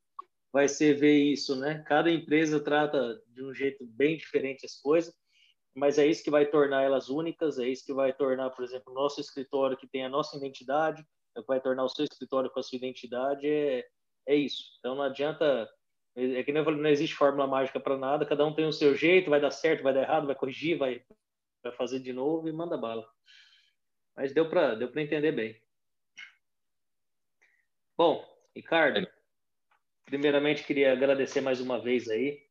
[0.52, 1.84] vai ser ver isso, né?
[1.86, 5.14] Cada empresa trata de um jeito bem diferente as coisas,
[5.76, 8.92] mas é isso que vai tornar elas únicas, é isso que vai tornar, por exemplo,
[8.92, 11.06] o nosso escritório que tem a nossa identidade,
[11.36, 13.86] é que vai tornar o seu escritório com a sua identidade, é,
[14.26, 14.64] é isso.
[14.80, 15.70] Então não adianta,
[16.18, 19.30] é que nem não existe fórmula mágica para nada, cada um tem o seu jeito,
[19.30, 21.06] vai dar certo, vai dar errado, vai corrigir, vai,
[21.62, 23.08] vai fazer de novo e manda bala.
[24.16, 25.62] Mas deu para deu entender bem.
[27.96, 29.08] Bom, Ricardo,
[30.06, 32.42] primeiramente queria agradecer mais uma vez aí,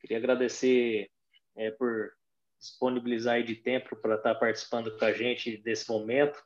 [0.00, 1.08] queria agradecer
[1.54, 2.12] é, por
[2.58, 6.42] disponibilizar de tempo para estar tá participando com a gente desse momento.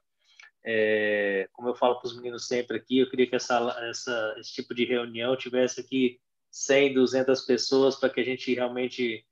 [0.62, 3.58] É, como eu falo para os meninos sempre aqui, eu queria que essa,
[3.88, 6.20] essa, esse tipo de reunião tivesse aqui
[6.50, 9.26] 100, 200 pessoas para que a gente realmente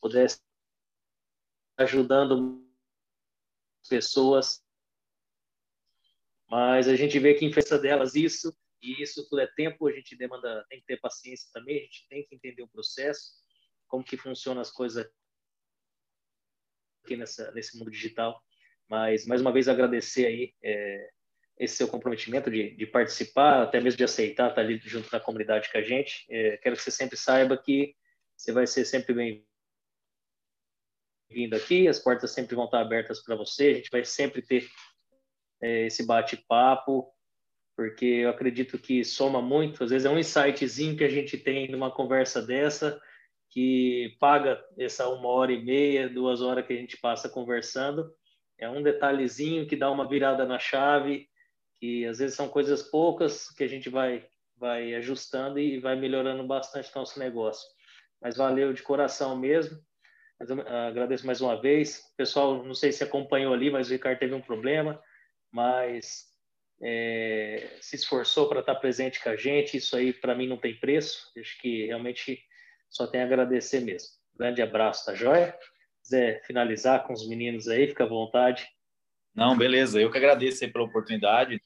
[0.00, 0.40] pudesse
[1.76, 2.64] ajudando
[3.88, 4.62] pessoas.
[6.48, 9.92] Mas a gente vê que em festa delas isso e isso tudo é tempo, a
[9.92, 13.32] gente demanda, tem que ter paciência também, a gente tem que entender o processo,
[13.88, 15.08] como que funcionam as coisas
[17.02, 18.40] aqui nessa, nesse mundo digital.
[18.88, 21.10] Mas, mais uma vez, agradecer aí é,
[21.58, 25.70] esse seu comprometimento de, de, participar, até mesmo de aceitar estar ali junto na comunidade
[25.70, 26.26] com a gente.
[26.28, 27.94] É, quero que você sempre saiba que
[28.36, 29.14] você vai ser sempre
[31.30, 34.68] bem-vindo aqui, as portas sempre vão estar abertas para você, a gente vai sempre ter
[35.62, 37.10] é, esse bate-papo,
[37.74, 39.82] porque eu acredito que soma muito.
[39.82, 43.00] Às vezes é um insightzinho que a gente tem numa conversa dessa
[43.48, 48.12] que paga essa uma hora e meia, duas horas que a gente passa conversando.
[48.58, 51.28] É um detalhezinho que dá uma virada na chave,
[51.80, 54.26] que às vezes são coisas poucas que a gente vai
[54.58, 57.68] vai ajustando e vai melhorando bastante nosso negócio.
[58.20, 59.78] Mas valeu de coração mesmo.
[60.88, 62.02] Agradeço mais uma vez.
[62.16, 65.02] Pessoal, não sei se acompanhou ali, mas o Ricardo teve um problema,
[65.52, 66.24] mas
[66.82, 69.76] é, se esforçou para estar presente com a gente.
[69.76, 71.30] Isso aí, para mim, não tem preço.
[71.38, 72.42] Acho que realmente
[72.88, 74.08] só tem a agradecer mesmo.
[74.34, 75.56] Grande abraço, tá joia?
[76.02, 78.66] Quiser finalizar com os meninos aí, fica à vontade.
[79.36, 80.00] Não, beleza.
[80.00, 81.60] Eu que agradeço aí pela oportunidade.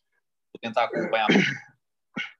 [0.52, 1.28] Vou tentar acompanhar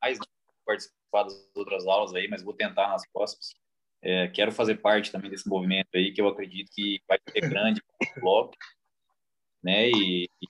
[0.03, 0.19] mais,
[0.67, 3.55] participar das outras aulas aí, mas vou tentar nas próximas.
[4.03, 7.83] É, quero fazer parte também desse movimento aí, que eu acredito que vai ser grande
[8.23, 8.53] logo,
[9.63, 9.89] né?
[9.91, 10.49] E, e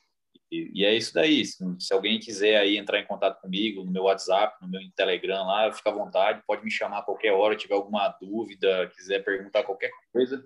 [0.53, 1.45] e, é isso daí.
[1.45, 5.47] Se, se, alguém quiser aí entrar em contato comigo no meu WhatsApp, no meu Telegram
[5.47, 9.63] lá, fica à vontade, pode me chamar a qualquer hora, tiver alguma dúvida, quiser perguntar
[9.63, 10.45] qualquer coisa,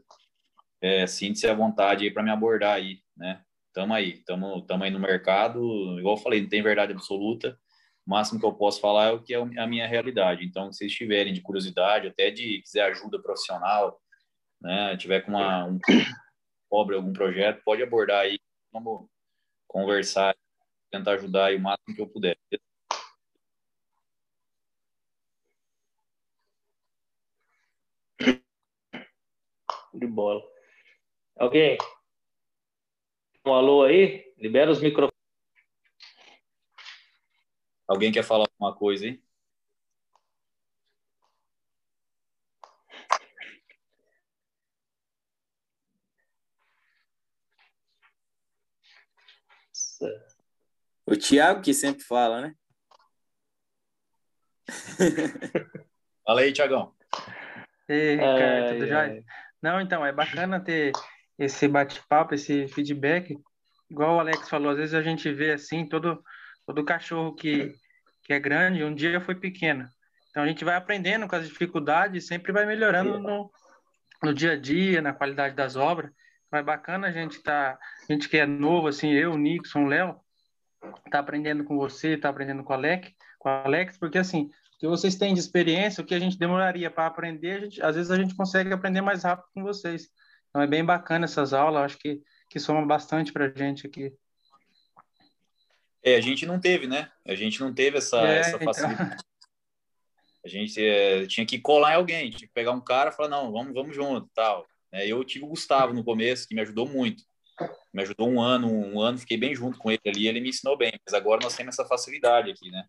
[0.82, 3.43] é, sinta-se à vontade aí para me abordar aí, né?
[3.74, 7.58] Tamo aí, tamo, tamo aí no mercado, igual eu falei, não tem verdade absoluta,
[8.06, 10.44] o máximo que eu posso falar é o que é a minha realidade.
[10.44, 14.00] Então, se vocês tiverem de curiosidade, até de quiser ajuda profissional,
[14.60, 15.78] né, tiver com uma, um
[16.70, 18.38] pobre algum projeto, pode abordar aí,
[18.72, 19.08] vamos
[19.66, 20.36] conversar,
[20.88, 22.38] tentar ajudar aí o máximo que eu puder.
[29.92, 30.42] De bola.
[31.36, 31.76] Alguém?
[33.47, 34.32] Um alô aí?
[34.38, 35.12] Libera os microfones.
[37.86, 39.22] Alguém quer falar alguma coisa aí?
[51.07, 52.55] O Thiago que sempre fala, né?
[56.24, 56.95] Fala aí, Thiagão.
[57.86, 59.24] Ei, Ricardo, é, tudo jóia?
[59.61, 60.92] Não, então, é bacana ter
[61.39, 63.37] esse bate-papo, esse feedback.
[63.91, 66.22] Igual o Alex falou, às vezes a gente vê assim, todo,
[66.66, 67.74] todo cachorro que,
[68.22, 69.89] que é grande, um dia foi pequeno.
[70.30, 73.51] Então a gente vai aprendendo com as dificuldades, sempre vai melhorando no,
[74.22, 76.11] no dia a dia, na qualidade das obras.
[76.47, 77.78] Então é bacana a gente tá,
[78.09, 80.16] a gente que é novo, assim, eu, Nixon, Léo,
[81.11, 84.78] tá aprendendo com você, tá aprendendo com o Alex, com o Alex, porque assim, o
[84.80, 87.97] que vocês têm de experiência, o que a gente demoraria para aprender, a gente, às
[87.97, 90.09] vezes a gente consegue aprender mais rápido com vocês.
[90.55, 94.14] Então é bem bacana essas aulas, acho que, que soma bastante para a gente aqui.
[96.00, 97.11] É, a gente não teve, né?
[97.26, 98.66] A gente não teve essa, é, essa então.
[98.72, 99.14] facilidade.
[99.14, 99.24] Então...
[100.44, 103.30] A gente é, tinha que colar em alguém, tinha que pegar um cara e falar,
[103.30, 104.64] não, vamos, vamos junto, tal.
[104.92, 107.24] É, eu tive o Gustavo no começo, que me ajudou muito
[107.92, 110.76] me ajudou um ano, um ano, fiquei bem junto com ele ali, ele me ensinou
[110.76, 112.84] bem, mas agora nós temos essa facilidade aqui, né?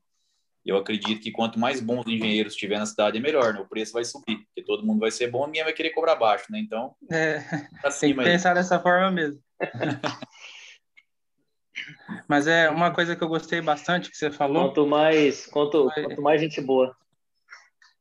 [0.66, 3.60] Eu acredito que quanto mais bons engenheiros tiver na cidade, é melhor, né?
[3.60, 6.52] O preço vai subir, porque todo mundo vai ser bom, ninguém vai querer cobrar baixo,
[6.52, 6.60] né?
[6.60, 7.40] Então, é,
[8.00, 8.56] tem que pensar aí.
[8.56, 9.40] dessa forma mesmo.
[12.28, 14.68] Mas é uma coisa que eu gostei bastante que você falou.
[14.68, 16.96] Quanto mais, quanto, quanto mais gente boa.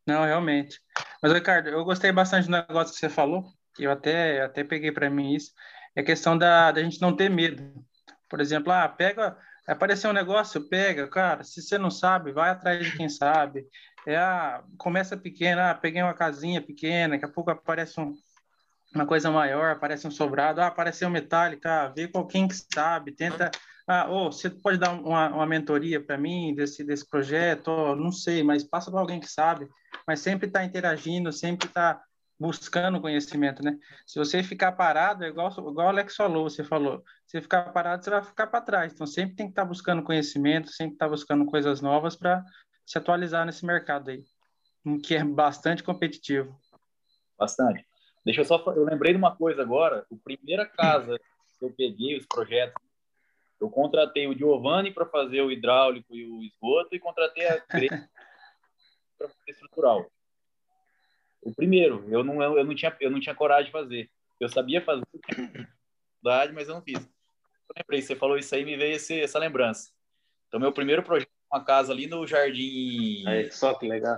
[0.07, 0.81] Não, realmente.
[1.23, 3.45] Mas, Ricardo, eu gostei bastante do negócio que você falou.
[3.79, 5.53] Eu até, até peguei para mim isso.
[5.97, 7.85] É a questão da, da gente não ter medo.
[8.29, 9.37] Por exemplo, ah, pega,
[9.67, 11.45] apareceu um negócio, pega, cara.
[11.45, 13.67] Se você não sabe, vai atrás de quem sabe.
[14.07, 18.15] É, ah, começa pequena, ah, peguei uma casinha pequena, daqui a pouco aparece um,
[18.95, 23.13] uma coisa maior, aparece um sobrado, ah, apareceu metálica, ah, vê com quem que sabe,
[23.13, 23.51] tenta
[23.87, 27.69] ah, oh, você pode dar uma, uma mentoria para mim desse, desse projeto?
[27.69, 29.69] Oh, não sei, mas passa para alguém que sabe.
[30.07, 32.03] Mas sempre está interagindo, sempre está
[32.39, 33.79] buscando conhecimento, né?
[34.07, 38.05] Se você ficar parado, é igual, igual o Alex falou, você falou, se ficar parado,
[38.05, 38.93] você vai ficar para trás.
[38.93, 42.45] Então, sempre tem que estar tá buscando conhecimento, sempre estar tá buscando coisas novas para
[42.85, 44.23] se atualizar nesse mercado aí,
[45.03, 46.59] que é bastante competitivo.
[47.39, 47.87] Bastante.
[48.25, 51.19] Deixa eu só, eu lembrei de uma coisa agora, a primeira casa
[51.59, 52.75] que eu peguei os projetos
[53.65, 57.61] eu contratei o Giovanni para fazer o hidráulico e o esgoto e contratei a
[59.17, 60.11] para fazer estrutural.
[61.45, 64.11] O primeiro, eu não, eu, não tinha, eu não tinha coragem de fazer.
[64.41, 65.05] Eu sabia fazer,
[66.53, 66.99] mas eu não fiz.
[66.99, 69.91] Eu lembrei, você falou isso aí, me veio esse, essa lembrança.
[70.49, 73.25] Então, meu primeiro projeto uma casa ali no Jardim.
[73.27, 74.17] Aí, só que legal.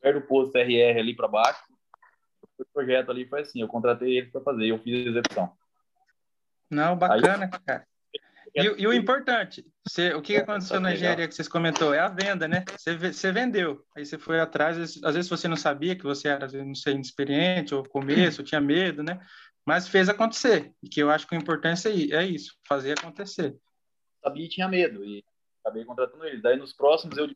[0.00, 1.62] Perto do posto RR ali para baixo.
[2.58, 5.56] O projeto ali foi assim, eu contratei ele para fazer, eu fiz a execução.
[6.70, 7.86] Não, bacana, aí, cara.
[8.54, 11.92] E, e, o importante, você, o que, aconteceu na engenharia que vocês comentou?
[11.92, 12.64] É a venda, né?
[12.70, 16.46] Você, você vendeu, aí você foi atrás, às vezes você não sabia que você era,
[16.46, 19.18] não sei, inexperiente, ou começo, tinha medo, né?
[19.66, 23.56] Mas fez acontecer, e que eu acho que o importante é, é isso, fazer acontecer.
[24.22, 25.24] Sabia e tinha medo, e
[25.60, 26.40] acabei contratando ele.
[26.40, 27.26] Daí nos próximos eu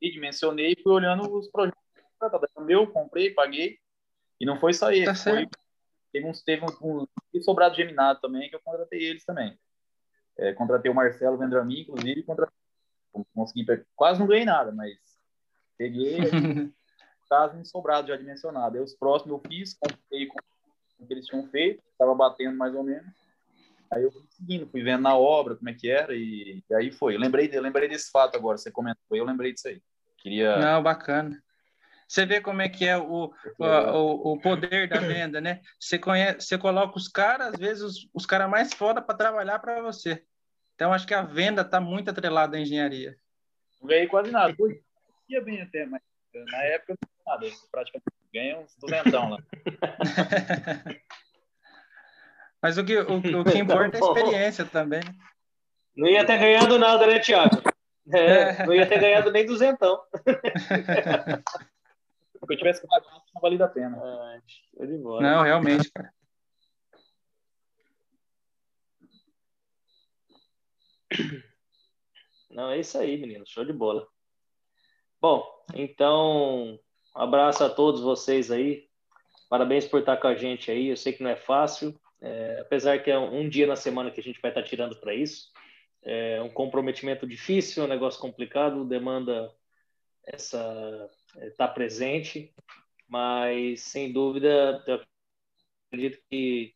[0.00, 1.78] dimensionei e fui olhando os projetos.
[2.66, 3.78] Meu, comprei, paguei,
[4.40, 5.46] e não foi só ele, tá foi,
[6.12, 9.56] teve, uns, teve um, um sobrado geminado também, que eu contratei eles também.
[10.38, 12.48] É, contratei o Marcelo Vendramin, inclusive, contra...
[13.34, 13.66] consegui,
[13.96, 14.96] quase não ganhei nada, mas
[15.76, 16.18] peguei
[17.28, 18.76] caso em sobrado já dimensionado.
[18.76, 20.38] Aí os próximos eu fiz, comprei com
[21.00, 23.10] o que eles tinham feito, estava batendo mais ou menos.
[23.90, 26.92] Aí eu fui seguindo, fui vendo na obra como é que era e, e aí
[26.92, 27.14] foi.
[27.14, 29.82] Eu lembrei, eu lembrei desse fato agora, você comentou, eu lembrei disso aí.
[30.18, 30.58] Queria...
[30.58, 31.42] Não, bacana.
[32.08, 35.60] Você vê como é que é o, o, o poder da venda, né?
[35.78, 39.58] Você, conhece, você coloca os caras, às vezes, os, os caras mais foda para trabalhar
[39.58, 40.24] para você.
[40.74, 43.14] Então, acho que a venda está muito atrelada à engenharia.
[43.78, 44.54] Não ganhei quase nada.
[44.58, 44.80] Hoje
[45.28, 46.00] ia bem até, mas
[46.34, 47.44] na época não nada.
[47.44, 49.38] Eu praticamente ganhei uns duzentão lá.
[52.62, 55.02] mas o que, o, o que importa é a experiência também.
[55.94, 57.62] Não ia ter ganhado nada, né, Tiago?
[58.10, 60.00] É, não ia ter ganhado nem duzentão.
[62.48, 63.98] Se eu tivesse pagado, não valia a pena.
[64.78, 66.10] É, não, realmente, cara.
[72.50, 73.46] Não, é isso aí, menino.
[73.46, 74.08] Show de bola.
[75.20, 76.80] Bom, então,
[77.14, 78.88] um abraço a todos vocês aí.
[79.50, 80.88] Parabéns por estar com a gente aí.
[80.88, 84.20] Eu sei que não é fácil, é, apesar que é um dia na semana que
[84.20, 85.52] a gente vai estar tirando para isso.
[86.02, 89.54] É um comprometimento difícil, um negócio complicado, demanda
[90.32, 92.52] essa estar tá presente,
[93.08, 95.00] mas sem dúvida eu
[95.90, 96.74] acredito que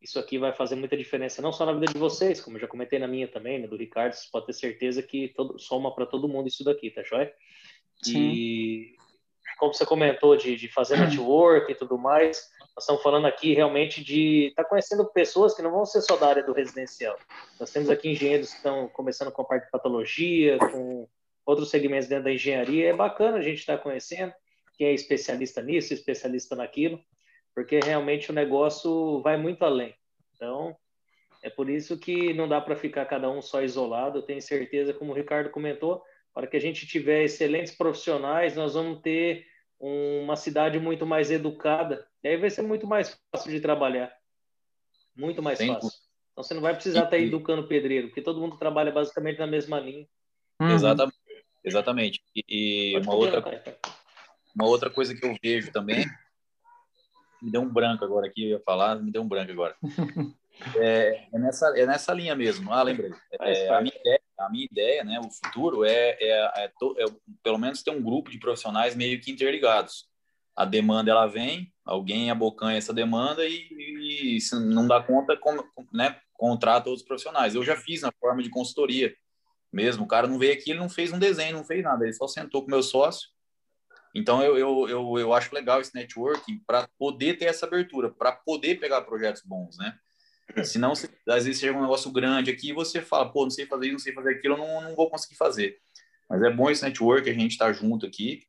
[0.00, 2.66] isso aqui vai fazer muita diferença, não só na vida de vocês, como eu já
[2.66, 6.06] comentei na minha também, né, do Ricardo, você pode ter certeza que todo, soma para
[6.06, 7.32] todo mundo isso daqui, tá joia?
[8.02, 8.18] Sim.
[8.18, 8.96] E
[9.58, 14.02] como você comentou de, de fazer network e tudo mais, nós estamos falando aqui realmente
[14.02, 17.18] de estar tá conhecendo pessoas que não vão ser só da área do residencial.
[17.58, 21.06] Nós temos aqui engenheiros que estão começando com a parte de patologia, com
[21.50, 22.88] outros segmentos dentro da engenharia.
[22.88, 24.32] É bacana a gente estar tá conhecendo
[24.76, 27.00] quem é especialista nisso, especialista naquilo
[27.54, 29.94] porque realmente o negócio vai muito além.
[30.34, 30.76] Então,
[31.42, 34.18] é por isso que não dá para ficar cada um só isolado.
[34.18, 38.74] Eu tenho certeza, como o Ricardo comentou, para que a gente tiver excelentes profissionais, nós
[38.74, 39.46] vamos ter
[39.78, 42.06] uma cidade muito mais educada.
[42.22, 44.14] E aí vai ser muito mais fácil de trabalhar.
[45.16, 45.90] Muito mais fácil.
[46.32, 49.80] Então você não vai precisar estar educando pedreiro, porque todo mundo trabalha basicamente na mesma
[49.80, 50.06] linha.
[50.60, 50.70] Uhum.
[50.70, 51.18] Exatamente.
[51.64, 52.22] Exatamente.
[52.34, 53.44] E, uma, outra,
[54.54, 56.06] uma outra coisa que eu vejo também
[57.40, 59.74] me deu um branco agora aqui, eu ia falar, me deu um branco agora.
[60.76, 62.72] é, é, nessa, é nessa linha mesmo.
[62.72, 63.12] Ah, lembrei.
[63.40, 67.04] É, a, minha ideia, a minha ideia, né, o futuro é, é, é, é,
[67.42, 70.08] pelo menos ter um grupo de profissionais meio que interligados.
[70.54, 75.56] A demanda ela vem, alguém abocanha essa demanda e, e se não dá conta, com,
[75.92, 77.54] né, contrata outros profissionais.
[77.54, 79.14] Eu já fiz na forma de consultoria
[79.72, 80.04] mesmo.
[80.04, 82.04] O cara não veio aqui, ele não fez um desenho, não fez nada.
[82.04, 83.28] Ele só sentou com meu sócio
[84.14, 88.32] Então, eu, eu, eu, eu acho legal esse networking para poder ter essa abertura, para
[88.32, 89.96] poder pegar projetos bons, né?
[90.64, 93.66] Senão, se, às vezes chega um negócio grande aqui e você fala, pô, não sei
[93.66, 95.78] fazer isso, não sei fazer aquilo, eu não, não vou conseguir fazer.
[96.28, 98.42] Mas é bom esse network, a gente estar tá junto aqui,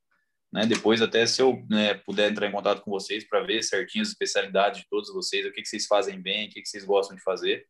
[0.51, 0.65] né?
[0.65, 4.09] Depois, até se eu né, puder entrar em contato com vocês para ver certinho as
[4.09, 7.15] especialidades de todos vocês, o que, que vocês fazem bem, o que, que vocês gostam
[7.15, 7.65] de fazer.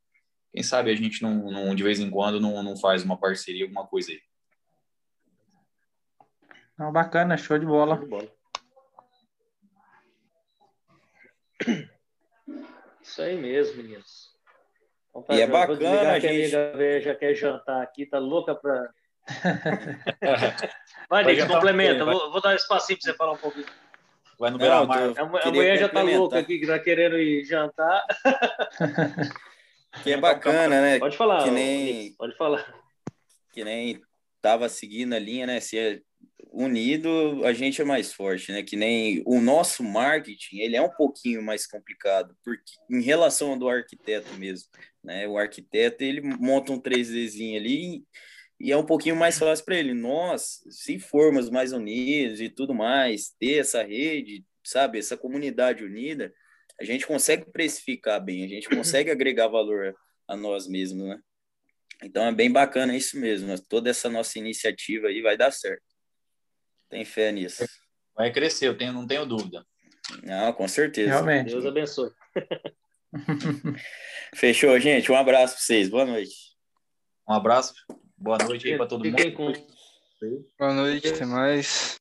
[0.52, 3.64] Quem sabe a gente, não, não de vez em quando, não, não faz uma parceria,
[3.64, 4.22] alguma coisa aí.
[6.78, 7.96] Não, bacana, show de bola.
[7.96, 8.30] Show de bola.
[13.02, 14.32] Isso aí mesmo, meninos.
[15.30, 16.56] E é bacana, a gente...
[16.56, 18.90] a amiga já quer jantar aqui, tá louca para
[21.10, 22.04] vai, Nick, complementa.
[22.04, 23.66] Vou, vou, dar um espacinho para você falar um pouquinho.
[24.40, 25.14] Vai no Beira Mar.
[25.16, 28.04] A, a mulher já tá louca aqui, que tá querendo ir jantar.
[30.04, 31.00] Que é bacana, né?
[31.00, 31.44] Pode falar.
[31.44, 32.14] Que nem...
[32.14, 32.82] Pode falar.
[33.54, 34.02] Que nem
[34.42, 35.60] tava seguindo a linha, né?
[35.60, 36.02] Se é
[36.52, 38.64] unido, a gente é mais forte, né?
[38.64, 43.58] Que nem o nosso marketing, ele é um pouquinho mais complicado, porque em relação ao
[43.58, 44.70] do arquiteto mesmo,
[45.04, 45.28] né?
[45.28, 48.04] O arquiteto, ele monta um 3Dzinho ali
[48.60, 49.94] e é um pouquinho mais fácil para ele.
[49.94, 56.34] Nós, se formos mais unidos e tudo mais, ter essa rede, sabe, essa comunidade unida,
[56.82, 59.96] a gente consegue precificar bem, a gente consegue agregar valor
[60.28, 61.20] a nós mesmos, né?
[62.04, 63.56] Então é bem bacana isso mesmo.
[63.70, 65.84] Toda essa nossa iniciativa aí vai dar certo.
[66.90, 67.64] Tem fé nisso.
[68.16, 69.64] Vai crescer, eu tenho, não tenho dúvida.
[70.24, 71.12] Não, com certeza.
[71.12, 71.52] Realmente.
[71.52, 72.12] Deus abençoe.
[74.36, 75.12] Fechou, gente.
[75.12, 75.88] Um abraço para vocês.
[75.88, 76.36] Boa noite.
[77.30, 77.76] Um abraço.
[78.18, 79.34] Boa noite aí para todo mundo.
[79.34, 79.54] Com...
[80.58, 82.01] Boa noite, até mais.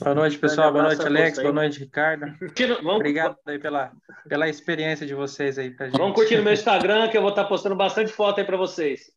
[0.00, 0.72] Boa noite, pessoal.
[0.72, 1.38] Boa noite, Alex.
[1.38, 2.26] Boa noite, Ricardo.
[2.88, 3.92] Obrigado aí pela,
[4.28, 5.98] pela experiência de vocês aí pra gente.
[5.98, 9.10] Vamos curtir no meu Instagram, que eu vou estar postando bastante foto aí para vocês.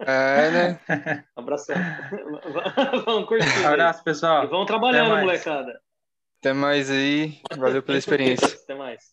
[0.00, 1.24] É, né?
[1.36, 1.76] Um abração.
[3.04, 3.60] Vamos curtir.
[3.60, 4.44] Um abraço, pessoal.
[4.44, 5.80] E vamos trabalhando, molecada.
[6.40, 7.40] Até mais aí.
[7.56, 8.48] Valeu pela experiência.
[8.48, 9.12] Até mais.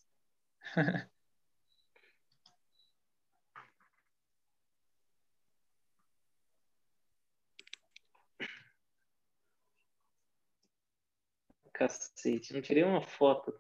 [11.79, 13.57] Cacete, não tirei uma foto.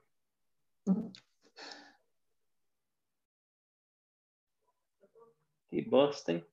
[5.69, 6.45] Que bosta, hein?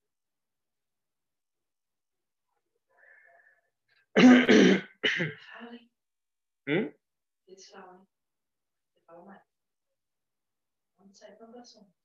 [6.67, 6.93] Hum?
[7.47, 8.05] Eles falam.
[8.93, 9.41] Você fala mais.
[10.99, 11.96] Onde sai plantação?